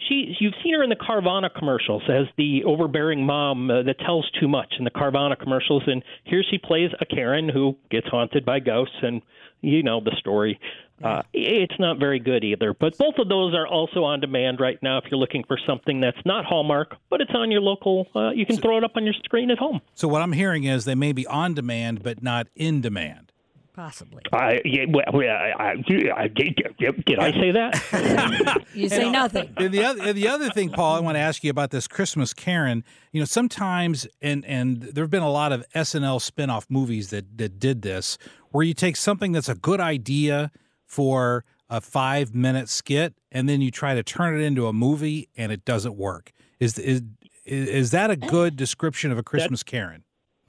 [0.07, 4.29] she you've seen her in the Carvana commercials as the overbearing mom uh, that tells
[4.39, 8.45] too much in the Carvana commercials and here she plays a Karen who gets haunted
[8.45, 9.21] by ghosts and
[9.61, 10.59] you know the story.
[11.03, 14.77] Uh, it's not very good either, but both of those are also on demand right
[14.83, 18.07] now if you're looking for something that's not Hallmark, but it's on your local.
[18.15, 19.81] Uh, you can throw it up on your screen at home.
[19.95, 23.30] So what I'm hearing is they may be on demand, but not in demand.
[23.73, 24.21] Possibly.
[24.34, 25.69] I yeah, well, well, I, I,
[26.15, 28.65] I, did, did I say that?
[28.73, 29.53] You say nothing.
[29.57, 31.88] And the other, and the other thing, Paul, I want to ask you about this
[31.88, 32.84] Christmas Karen.
[33.12, 37.38] You know, sometimes, and and there have been a lot of SNL spinoff movies that
[37.38, 38.17] that did this,
[38.51, 40.51] where you take something that's a good idea
[40.86, 45.29] for a five minute skit, and then you try to turn it into a movie,
[45.36, 46.31] and it doesn't work.
[46.60, 47.01] Is is
[47.45, 50.03] is that a uh, good description of a Christmas Karen?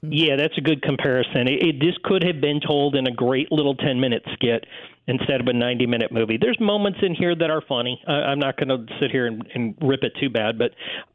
[0.05, 1.47] Yeah, that's a good comparison.
[1.47, 4.65] It, it, this could have been told in a great little 10 minute skit
[5.07, 6.37] instead of a 90 minute movie.
[6.39, 8.01] There's moments in here that are funny.
[8.05, 10.71] I, I'm not going to sit here and, and rip it too bad, but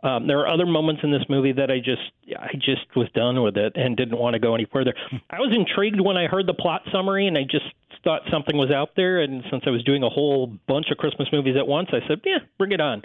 [0.08, 2.00] um, there are other moments in this movie that I just
[2.34, 4.94] I just was done with it and didn't want to go any further.
[5.30, 7.66] I was intrigued when I heard the plot summary and I just
[8.04, 9.20] thought something was out there.
[9.20, 12.20] And since I was doing a whole bunch of Christmas movies at once, I said,
[12.24, 13.02] yeah, bring it on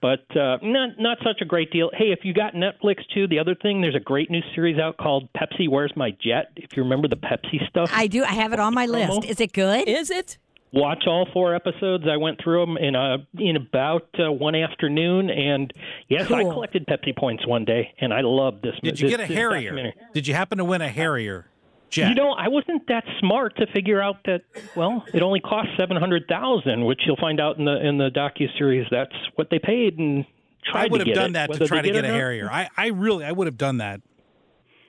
[0.00, 1.90] but uh, not not such a great deal.
[1.92, 4.96] Hey, if you got Netflix too, the other thing, there's a great new series out
[4.96, 5.68] called Pepsi.
[5.68, 6.52] Where's my jet?
[6.56, 8.24] If you remember the Pepsi stuff, I do.
[8.24, 9.24] I have it on my list.
[9.24, 9.88] Is it good?
[9.88, 10.38] Is it?
[10.72, 12.04] watch all four episodes.
[12.08, 15.72] I went through them in a in about uh, one afternoon, and
[16.08, 18.74] yes, I collected Pepsi points one day, and I loved this.
[18.82, 18.90] Movie.
[18.90, 19.92] Did you this- get a Harrier?
[20.12, 21.46] Did you happen to win a Harrier
[21.90, 22.08] jet?
[22.08, 24.42] You know, I wasn't that smart to figure out that.
[24.74, 28.10] Well, it only cost seven hundred thousand, which you'll find out in the in the
[28.10, 28.86] docu series.
[28.90, 30.24] That's what they paid, and
[30.64, 31.32] tried I would to have get done it.
[31.34, 32.50] that to try to get a it Harrier.
[32.50, 34.00] I, I really, I would have done that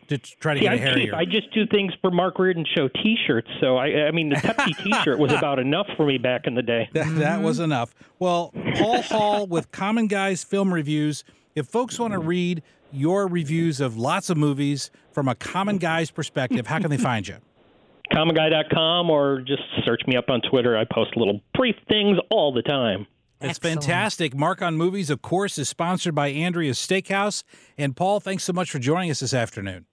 [0.09, 1.05] to try to See, get a I'm Harrier.
[1.05, 1.13] cheap.
[1.13, 3.49] I just do things for Mark Reardon Show T-shirts.
[3.59, 6.61] So I, I mean, the Pepsi T-shirt was about enough for me back in the
[6.61, 6.89] day.
[6.93, 7.43] That, that mm-hmm.
[7.43, 7.93] was enough.
[8.19, 11.23] Well, Paul Hall with Common Guys Film Reviews.
[11.55, 12.27] If folks want to mm-hmm.
[12.27, 12.63] read
[12.97, 17.27] your reviews of lots of movies from a Common Guy's perspective, how can they find
[17.27, 17.37] you?
[18.11, 20.77] CommonGuy.com or just search me up on Twitter.
[20.77, 23.05] I post little brief things all the time.
[23.39, 24.35] It's fantastic.
[24.35, 27.43] Mark on Movies, of course, is sponsored by Andria's Steakhouse.
[27.77, 29.85] And Paul, thanks so much for joining us this afternoon.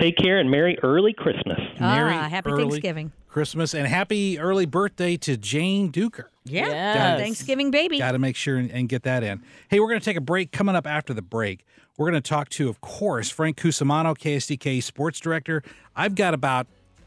[0.00, 1.58] Take care and Merry early Christmas.
[1.78, 3.12] Merry ah, happy early Thanksgiving.
[3.28, 6.26] Christmas and happy early birthday to Jane Dueker.
[6.44, 6.66] Yeah.
[6.66, 7.20] Yes.
[7.20, 7.98] Thanksgiving baby.
[7.98, 9.42] Got to make sure and, and get that in.
[9.68, 10.52] Hey, we're going to take a break.
[10.52, 11.64] Coming up after the break,
[11.96, 15.62] we're going to talk to, of course, Frank Cusimano, KSDK sports director.
[15.94, 16.66] I've got about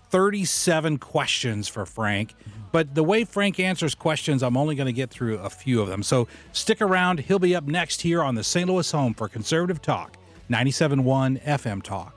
[0.09, 2.33] 37 questions for Frank
[2.71, 5.87] but the way Frank answers questions, I'm only going to get through a few of
[5.87, 6.03] them.
[6.03, 7.21] So stick around.
[7.21, 8.69] He'll be up next here on the St.
[8.69, 10.17] Louis Home for Conservative Talk,
[10.49, 12.13] 97.1 FM Talk.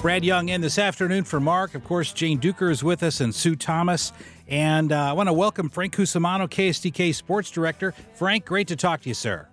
[0.00, 1.74] Brad Young in this afternoon for Mark.
[1.74, 4.12] Of course, Jane Dueker is with us and Sue Thomas.
[4.48, 7.92] And uh, I want to welcome Frank Cusimano, KSDK Sports Director.
[8.14, 9.49] Frank, great to talk to you, sir.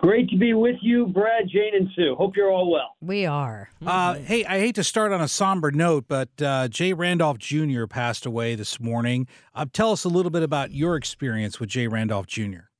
[0.00, 2.14] Great to be with you, Brad, Jane, and Sue.
[2.16, 2.96] Hope you're all well.
[3.02, 3.68] We are.
[3.84, 7.84] Uh, hey, I hate to start on a somber note, but uh, Jay Randolph Jr.
[7.84, 9.28] passed away this morning.
[9.54, 12.70] Uh, tell us a little bit about your experience with Jay Randolph Jr.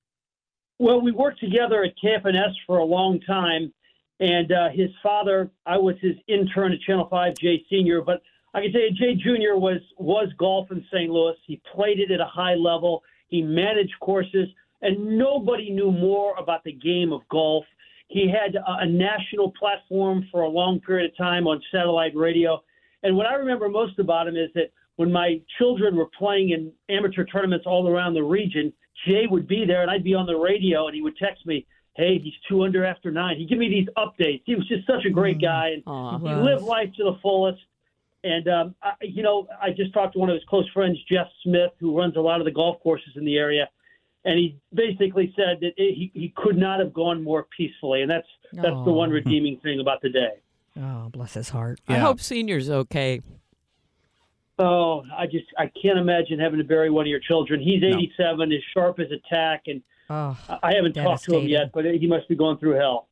[0.79, 3.71] Well, we worked together at KFNS for a long time,
[4.19, 8.23] and uh, his father, I was his intern at Channel 5, Jay Sr., but
[8.55, 9.57] I can tell you, Jay Jr.
[9.57, 11.11] was, was golf in St.
[11.11, 11.37] Louis.
[11.47, 13.03] He played it at a high level.
[13.29, 14.49] He managed courses
[14.83, 17.65] and nobody knew more about the game of golf.
[18.09, 22.63] He had a, a national platform for a long period of time on satellite radio.
[23.03, 26.73] And what I remember most about him is that when my children were playing in
[26.95, 28.73] amateur tournaments all around the region,
[29.07, 31.67] Jay would be there and I'd be on the radio and he would text me,
[31.97, 33.37] Hey, he's two under after nine.
[33.37, 34.43] He'd give me these updates.
[34.45, 36.19] He was just such a great guy and Aw.
[36.19, 37.61] he lived life to the fullest.
[38.23, 41.27] And, um, I, you know, I just talked to one of his close friends, Jeff
[41.43, 43.69] Smith, who runs a lot of the golf courses in the area
[44.25, 48.11] and he basically said that it, he he could not have gone more peacefully, and
[48.11, 50.31] that's that's the one redeeming thing about the day.
[50.81, 51.81] Oh, bless his heart.
[51.89, 53.21] I hope senior's okay.
[54.59, 57.61] Oh, I just I can't imagine having to bury one of your children.
[57.61, 61.49] He's 87, as sharp as a tack, and Oh, I I haven't talked to him
[61.49, 63.09] yet, but he must be going through hell.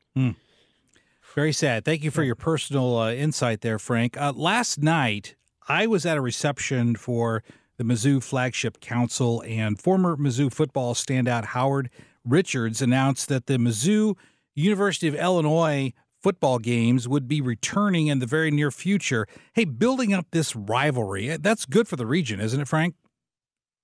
[1.35, 1.85] Very sad.
[1.85, 4.17] Thank you for your personal uh, insight there, Frank.
[4.19, 5.35] Uh, last night,
[5.67, 7.43] I was at a reception for
[7.79, 11.89] the Mizzou Flagship Council, and former Mizzou football standout Howard
[12.25, 14.17] Richards announced that the Mizzou
[14.53, 19.25] University of Illinois football games would be returning in the very near future.
[19.53, 22.95] Hey, building up this rivalry, eh, that's good for the region, isn't it, Frank?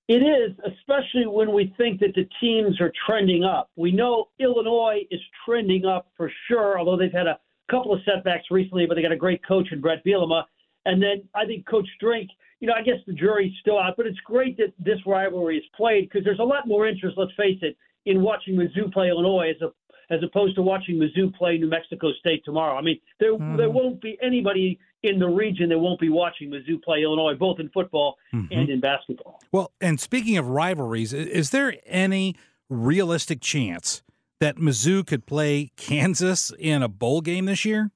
[0.10, 3.72] It is, especially when we think that the teams are trending up.
[3.78, 7.40] We know Illinois is trending up for sure, although they've had a
[7.72, 10.44] couple of setbacks recently, but they got a great coach in Brett Bielema.
[10.86, 14.06] And then I think Coach Drink, you know, I guess the jury's still out, but
[14.06, 17.60] it's great that this rivalry is played because there's a lot more interest, let's face
[17.62, 19.72] it, in watching Mizzou play Illinois as a
[20.10, 22.78] as opposed to watching Mizzou play New Mexico State tomorrow.
[22.78, 23.58] I mean, there mm-hmm.
[23.58, 27.60] there won't be anybody in the region that won't be watching Mizzou play Illinois, both
[27.60, 28.52] in football mm-hmm.
[28.52, 29.40] and in basketball.
[29.52, 32.36] Well, and speaking of rivalries, is there any
[32.70, 34.02] realistic chance
[34.40, 37.92] that Mizzou could play Kansas in a bowl game this year?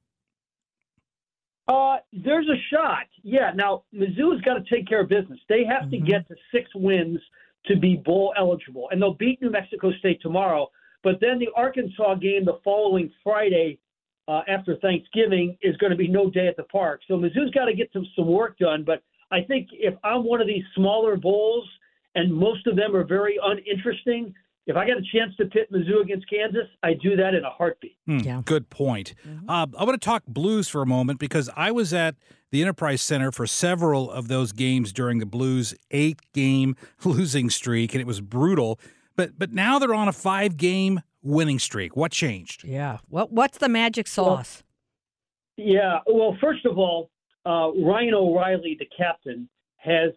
[1.70, 3.06] Uh, there's a shot.
[3.22, 3.52] Yeah.
[3.54, 5.40] Now Mizzou's got to take care of business.
[5.48, 7.20] They have to get to six wins
[7.68, 10.68] to be bowl eligible, and they'll beat New Mexico State tomorrow.
[11.04, 13.78] But then the Arkansas game the following Friday
[14.28, 17.02] uh, after Thanksgiving is going to be no day at the park.
[17.08, 18.84] So Mizzou's got to get some some work done.
[18.84, 21.68] But I think if I'm one of these smaller bowls,
[22.16, 24.34] and most of them are very uninteresting,
[24.70, 27.50] if I got a chance to pit Mizzou against Kansas, I do that in a
[27.50, 27.98] heartbeat.
[28.06, 29.16] Hmm, Good point.
[29.48, 32.16] Uh, I want to talk Blues for a moment because I was at
[32.52, 38.02] the Enterprise Center for several of those games during the Blues' eight-game losing streak, and
[38.02, 38.80] it was brutal.
[39.16, 41.96] But but now they're on a five-game winning streak.
[41.98, 42.64] What changed?
[42.64, 43.00] Yeah.
[43.10, 44.64] What What's the magic sauce?
[45.58, 46.00] Yeah.
[46.08, 47.10] Well, first of all,
[47.46, 50.12] uh, Ryan O'Reilly, the captain, has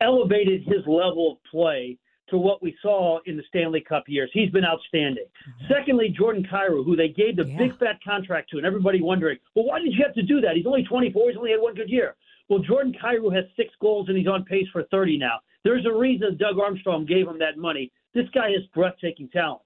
[0.00, 1.98] elevated his level of play
[2.30, 4.30] to what we saw in the Stanley Cup years.
[4.32, 5.24] He's been outstanding.
[5.68, 9.66] Secondly, Jordan Kyrou, who they gave the big fat contract to, and everybody wondering, well,
[9.66, 10.56] why did you have to do that?
[10.56, 11.30] He's only 24.
[11.30, 12.16] He's only had one good year.
[12.48, 15.40] Well, Jordan Kyrou has six goals, and he's on pace for 30 now.
[15.64, 17.92] There's a reason Doug Armstrong gave him that money.
[18.14, 19.62] This guy has breathtaking talent.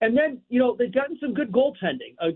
[0.00, 2.14] And then, you know, they've gotten some good goaltending.
[2.20, 2.30] Uh,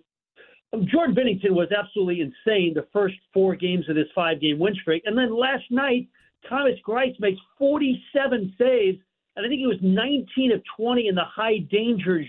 [0.84, 5.02] Jordan Binnington was absolutely insane the first four games of this five game win streak.
[5.04, 6.08] And then last night,
[6.48, 8.98] Thomas Greiss makes 47 saves,
[9.40, 12.22] and I think he was 19 of 20 in the high danger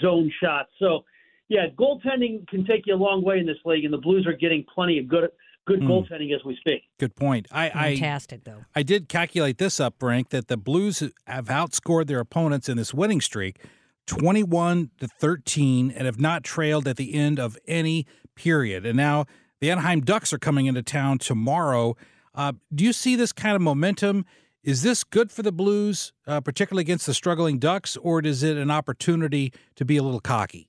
[0.00, 0.70] zone shots.
[0.78, 1.04] So,
[1.48, 4.32] yeah, goaltending can take you a long way in this league, and the Blues are
[4.32, 5.30] getting plenty of good
[5.66, 5.88] good Mm.
[5.88, 6.82] goaltending as we speak.
[6.98, 7.48] Good point.
[7.50, 8.64] I, Fantastic, I, though.
[8.76, 12.94] I did calculate this up, Frank, that the Blues have outscored their opponents in this
[12.94, 13.58] winning streak
[14.06, 18.86] 21 to 13 and have not trailed at the end of any period.
[18.86, 19.24] And now
[19.60, 21.96] the Anaheim Ducks are coming into town tomorrow.
[22.34, 24.24] Uh, do you see this kind of momentum?
[24.66, 28.56] Is this good for the Blues, uh, particularly against the struggling Ducks, or is it
[28.56, 30.68] an opportunity to be a little cocky?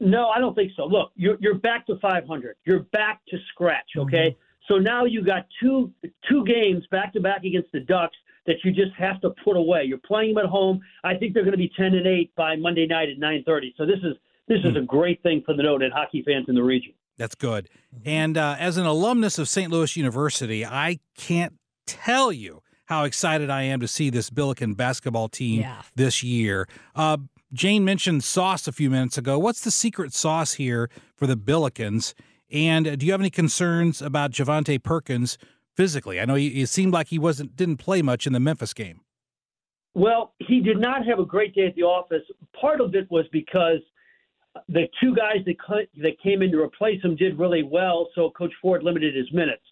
[0.00, 0.86] No, I don't think so.
[0.86, 2.56] Look, you're you're back to 500.
[2.64, 3.90] You're back to scratch.
[3.98, 4.34] Okay,
[4.66, 5.92] so now you got two
[6.26, 9.84] two games back to back against the Ducks that you just have to put away.
[9.84, 10.80] You're playing them at home.
[11.04, 13.74] I think they're going to be 10 and 8 by Monday night at 9:30.
[13.76, 14.16] So this is
[14.48, 16.94] this is a great thing for the noted hockey fans in the region.
[17.18, 17.68] That's good.
[18.06, 19.70] And uh, as an alumnus of St.
[19.70, 25.28] Louis University, I can't tell you how excited I am to see this Billiken basketball
[25.30, 25.80] team Yeah.
[25.94, 26.68] this year.
[26.94, 27.16] Uh,
[27.54, 29.38] Jane mentioned sauce a few minutes ago.
[29.38, 32.12] What's the secret sauce here for the Billikens?
[32.50, 35.38] And uh, do you have any concerns about Javonte Perkins
[35.74, 36.20] physically?
[36.20, 39.00] I know he, it seemed like he wasn't didn't play much in the Memphis game.
[39.94, 42.22] Well, he did not have a great day at the office.
[42.60, 43.80] Part of it was because
[44.68, 45.56] the two guys that
[46.02, 49.62] that came in to replace him did really well, so Coach Ford limited his minutes.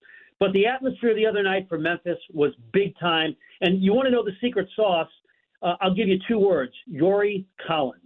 [0.41, 3.37] But the atmosphere the other night for Memphis was big time.
[3.61, 5.09] And you want to know the secret sauce?
[5.63, 8.01] Uh, I'll give you two words: Yuri Collins.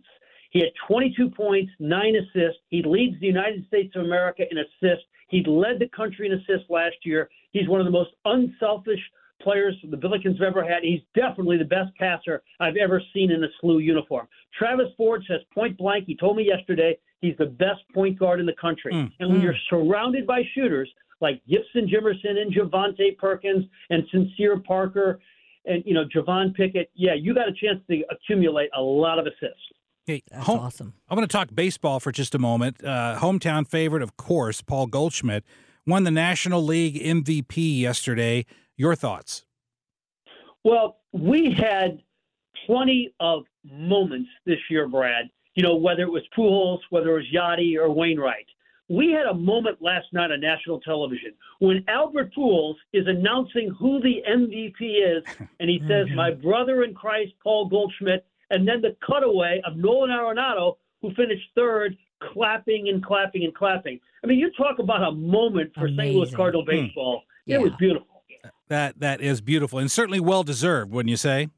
[0.51, 2.61] He had 22 points, nine assists.
[2.69, 5.05] He leads the United States of America in assists.
[5.29, 7.29] He led the country in assists last year.
[7.53, 9.01] He's one of the most unselfish
[9.41, 10.83] players the Billikens have ever had.
[10.83, 14.29] He's definitely the best passer I've ever seen in a SLU uniform.
[14.57, 16.05] Travis Ford says point blank.
[16.07, 18.93] He told me yesterday he's the best point guard in the country.
[18.93, 19.13] Mm.
[19.21, 19.45] And when Mm.
[19.45, 25.21] you're surrounded by shooters like Gibson Jimerson and Javonte Perkins and Sincere Parker
[25.67, 29.27] and you know Javon Pickett, yeah, you got a chance to accumulate a lot of
[29.27, 29.63] assists.
[30.07, 30.95] Hey, That's home- awesome.
[31.09, 32.85] I want to talk baseball for just a moment.
[32.85, 35.45] Uh, hometown favorite, of course, Paul Goldschmidt
[35.87, 38.45] won the National League MVP yesterday.
[38.77, 39.45] Your thoughts?
[40.63, 42.03] Well, we had
[42.67, 45.31] plenty of moments this year, Brad.
[45.55, 48.47] You know, whether it was Pujols, whether it was Yadi or Wainwright.
[48.89, 54.01] We had a moment last night on national television when Albert Pujols is announcing who
[54.01, 55.25] the MVP is,
[55.61, 60.11] and he says, "My brother in Christ, Paul Goldschmidt," and then the cutaway of Nolan
[60.11, 61.97] Arenado, who finished third,
[62.33, 63.99] clapping and clapping and clapping.
[64.23, 65.99] I mean, you talk about a moment for St.
[65.99, 66.37] Louis Amazing.
[66.37, 66.71] Cardinal Hmm.
[66.71, 67.23] baseball.
[67.47, 68.09] It was beautiful.
[68.69, 71.49] That that is beautiful and certainly well deserved, wouldn't you say?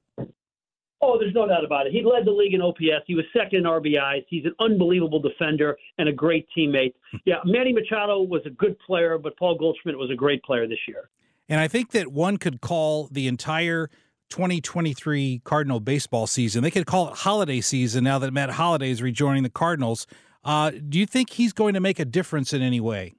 [1.03, 1.93] Oh, there's no doubt about it.
[1.93, 3.05] He led the league in OPS.
[3.07, 4.25] He was second in RBIs.
[4.29, 6.95] He's an unbelievable defender and a great teammate.
[7.27, 10.79] Yeah, Manny Machado was a good player, but Paul Goldschmidt was a great player this
[10.89, 11.11] year.
[11.49, 13.91] And I think that one could call the entire
[14.31, 16.63] 2023 Cardinal baseball season.
[16.63, 20.07] They could call it holiday season now that Matt Holliday is rejoining the Cardinals.
[20.45, 23.15] Uh, do you think he's going to make a difference in any way?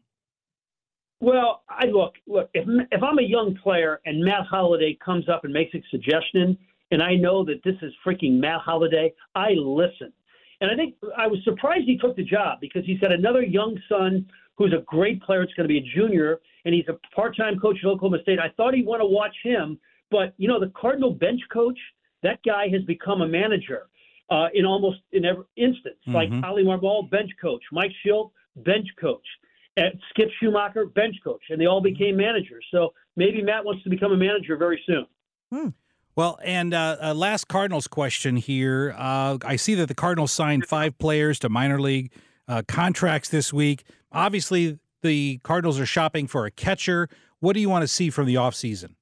[1.19, 2.49] Well, I look, look.
[2.53, 6.57] If if I'm a young player and Matt Holliday comes up and makes a suggestion,
[6.91, 9.13] and I know that this is freaking Matt Holliday.
[9.35, 10.11] I listen.
[10.61, 13.79] And I think I was surprised he took the job because he's got another young
[13.87, 14.25] son
[14.55, 15.43] who's a great player.
[15.43, 18.39] It's going to be a junior, and he's a part-time coach at Oklahoma State.
[18.39, 19.79] I thought he'd want to watch him,
[20.09, 21.77] but you know, the Cardinal bench coach,
[22.23, 23.87] that guy has become a manager
[24.31, 25.97] uh, in almost in every instance.
[26.07, 26.43] Like Mhm.
[26.49, 27.61] Oli Marmol, bench coach.
[27.71, 29.25] Mike Shildt, bench coach.
[29.77, 32.65] Uh, Skip Schumaker, bench coach, and they all became managers.
[32.71, 35.05] So maybe Matt wants to become a manager very soon.
[36.17, 38.95] Well, and uh, uh, last Cardinals question here.
[38.97, 42.11] Uh, I see that the Cardinals signed five players to minor league
[42.47, 43.83] uh, contracts this week.
[44.11, 47.07] Obviously, the Cardinals are shopping for a catcher.
[47.39, 48.95] What do you want to see from the offseason?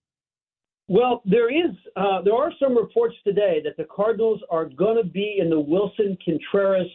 [0.89, 5.09] Well, there is uh, there are some reports today that the Cardinals are going to
[5.09, 6.91] be in the Willson Contreras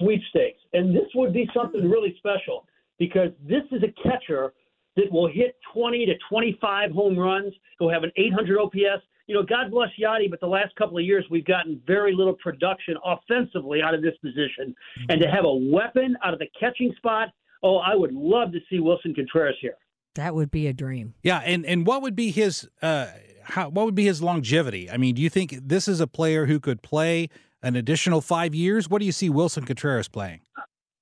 [0.00, 2.66] sweepstakes, and this would be something really special
[2.98, 4.54] because this is a catcher
[4.96, 7.54] that will hit 20 to 25 home runs.
[7.78, 9.04] He'll have an 800 OPS.
[9.26, 12.34] You know, God bless Yadi, but the last couple of years we've gotten very little
[12.34, 14.74] production offensively out of this position,
[15.08, 17.28] and to have a weapon out of the catching spot.
[17.62, 19.76] Oh, I would love to see Willson Contreras here.
[20.16, 21.14] That would be a dream.
[21.22, 23.06] Yeah, and and what would be his uh,
[23.44, 24.90] how what would be his longevity?
[24.90, 27.28] I mean, do you think this is a player who could play
[27.62, 28.90] an additional five years?
[28.90, 30.40] What do you see Willson Contreras playing?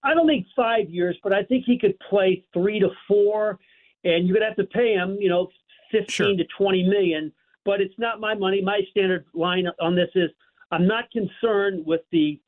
[0.02, 3.58] I don't think five years, but I think he could play three to four,
[4.04, 5.48] and you're gonna have to pay him, you know,
[5.90, 7.32] fifteen to twenty million.
[7.64, 8.62] But it's not my money.
[8.62, 10.30] My standard line on this is
[10.70, 12.40] I'm not concerned with the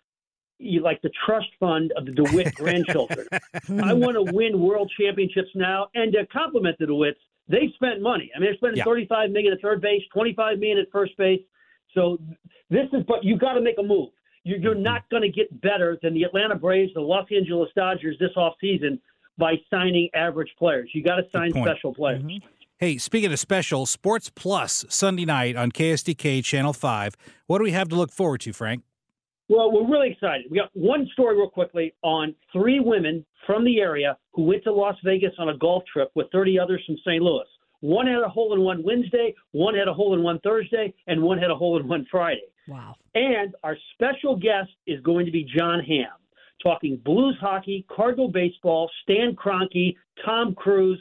[0.59, 3.27] you like the trust fund of the DeWitt grandchildren.
[3.83, 7.17] I want to win world championships now, and to compliment the DeWitts,
[7.49, 8.31] they spent money.
[8.35, 8.85] I mean, they're spending Yeah.
[8.85, 11.41] 35 million at third base, 25 million at first base.
[11.95, 12.19] So
[12.71, 14.11] this is, but you got to make a move.
[14.45, 18.17] You're, you're not going to get better than the Atlanta Braves, the Los Angeles Dodgers
[18.21, 18.99] this offseason
[19.39, 20.91] by signing average players.
[20.95, 22.23] You got to sign special players.
[22.23, 22.47] Mm-hmm.
[22.83, 27.15] Hey, speaking of special, Sports Plus Sunday night on KSDK Channel Five.
[27.47, 28.83] What do we have to look forward to, Frank?
[29.49, 30.47] Well, we're really excited.
[30.51, 34.73] We got one story real quickly on three women from the area who went to
[34.73, 37.23] Las Vegas on a golf trip with 30 others from St.
[37.23, 37.45] Louis.
[37.83, 41.23] One had a hole in one Wednesday, one had a hole in one Thursday, and
[41.23, 42.49] one had a hole in one Friday.
[42.67, 42.97] Wow.
[43.15, 46.19] And our special guest is going to be Jon Hamm,
[46.61, 50.99] talking blues hockey, cargo baseball, Stan Kroenke, Tom Cruise.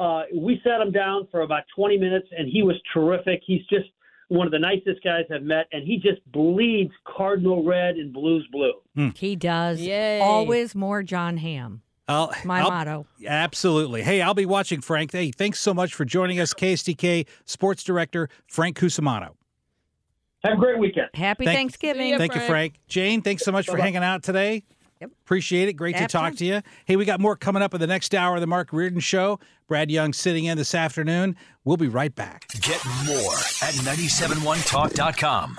[0.00, 3.42] Uh, we sat him down for about 20 minutes, and he was terrific.
[3.46, 3.86] He's just
[4.28, 8.46] one of the nicest guys I've met, and he just bleeds Cardinal red and blues
[8.50, 8.72] blue.
[9.14, 9.80] He does.
[9.80, 10.20] Yay.
[10.20, 11.82] Always more Jon Hamm.
[12.08, 13.06] I'll, My I'll- motto.
[13.26, 14.02] Absolutely.
[14.02, 15.12] Hey, I'll be watching Frank.
[15.12, 19.34] Hey, thanks so much for joining us, KSDK Sports Director Frank Cusimano.
[20.44, 21.08] Have a great weekend.
[21.12, 22.16] Happy Thank- Thanksgiving.
[22.16, 22.80] Thank you, Frank.
[22.88, 23.84] Jane, thanks so much for Bye-bye.
[23.84, 24.62] hanging out today.
[25.00, 25.10] Yep.
[25.24, 25.74] Appreciate it.
[25.74, 26.60] Great to talk to you.
[26.84, 29.40] Hey, we got more coming up in the next hour of the Mark Reardon Show.
[29.66, 31.36] Brad Young sitting in this afternoon.
[31.64, 32.48] We'll be right back.
[32.60, 35.58] Get more at 971talk.com.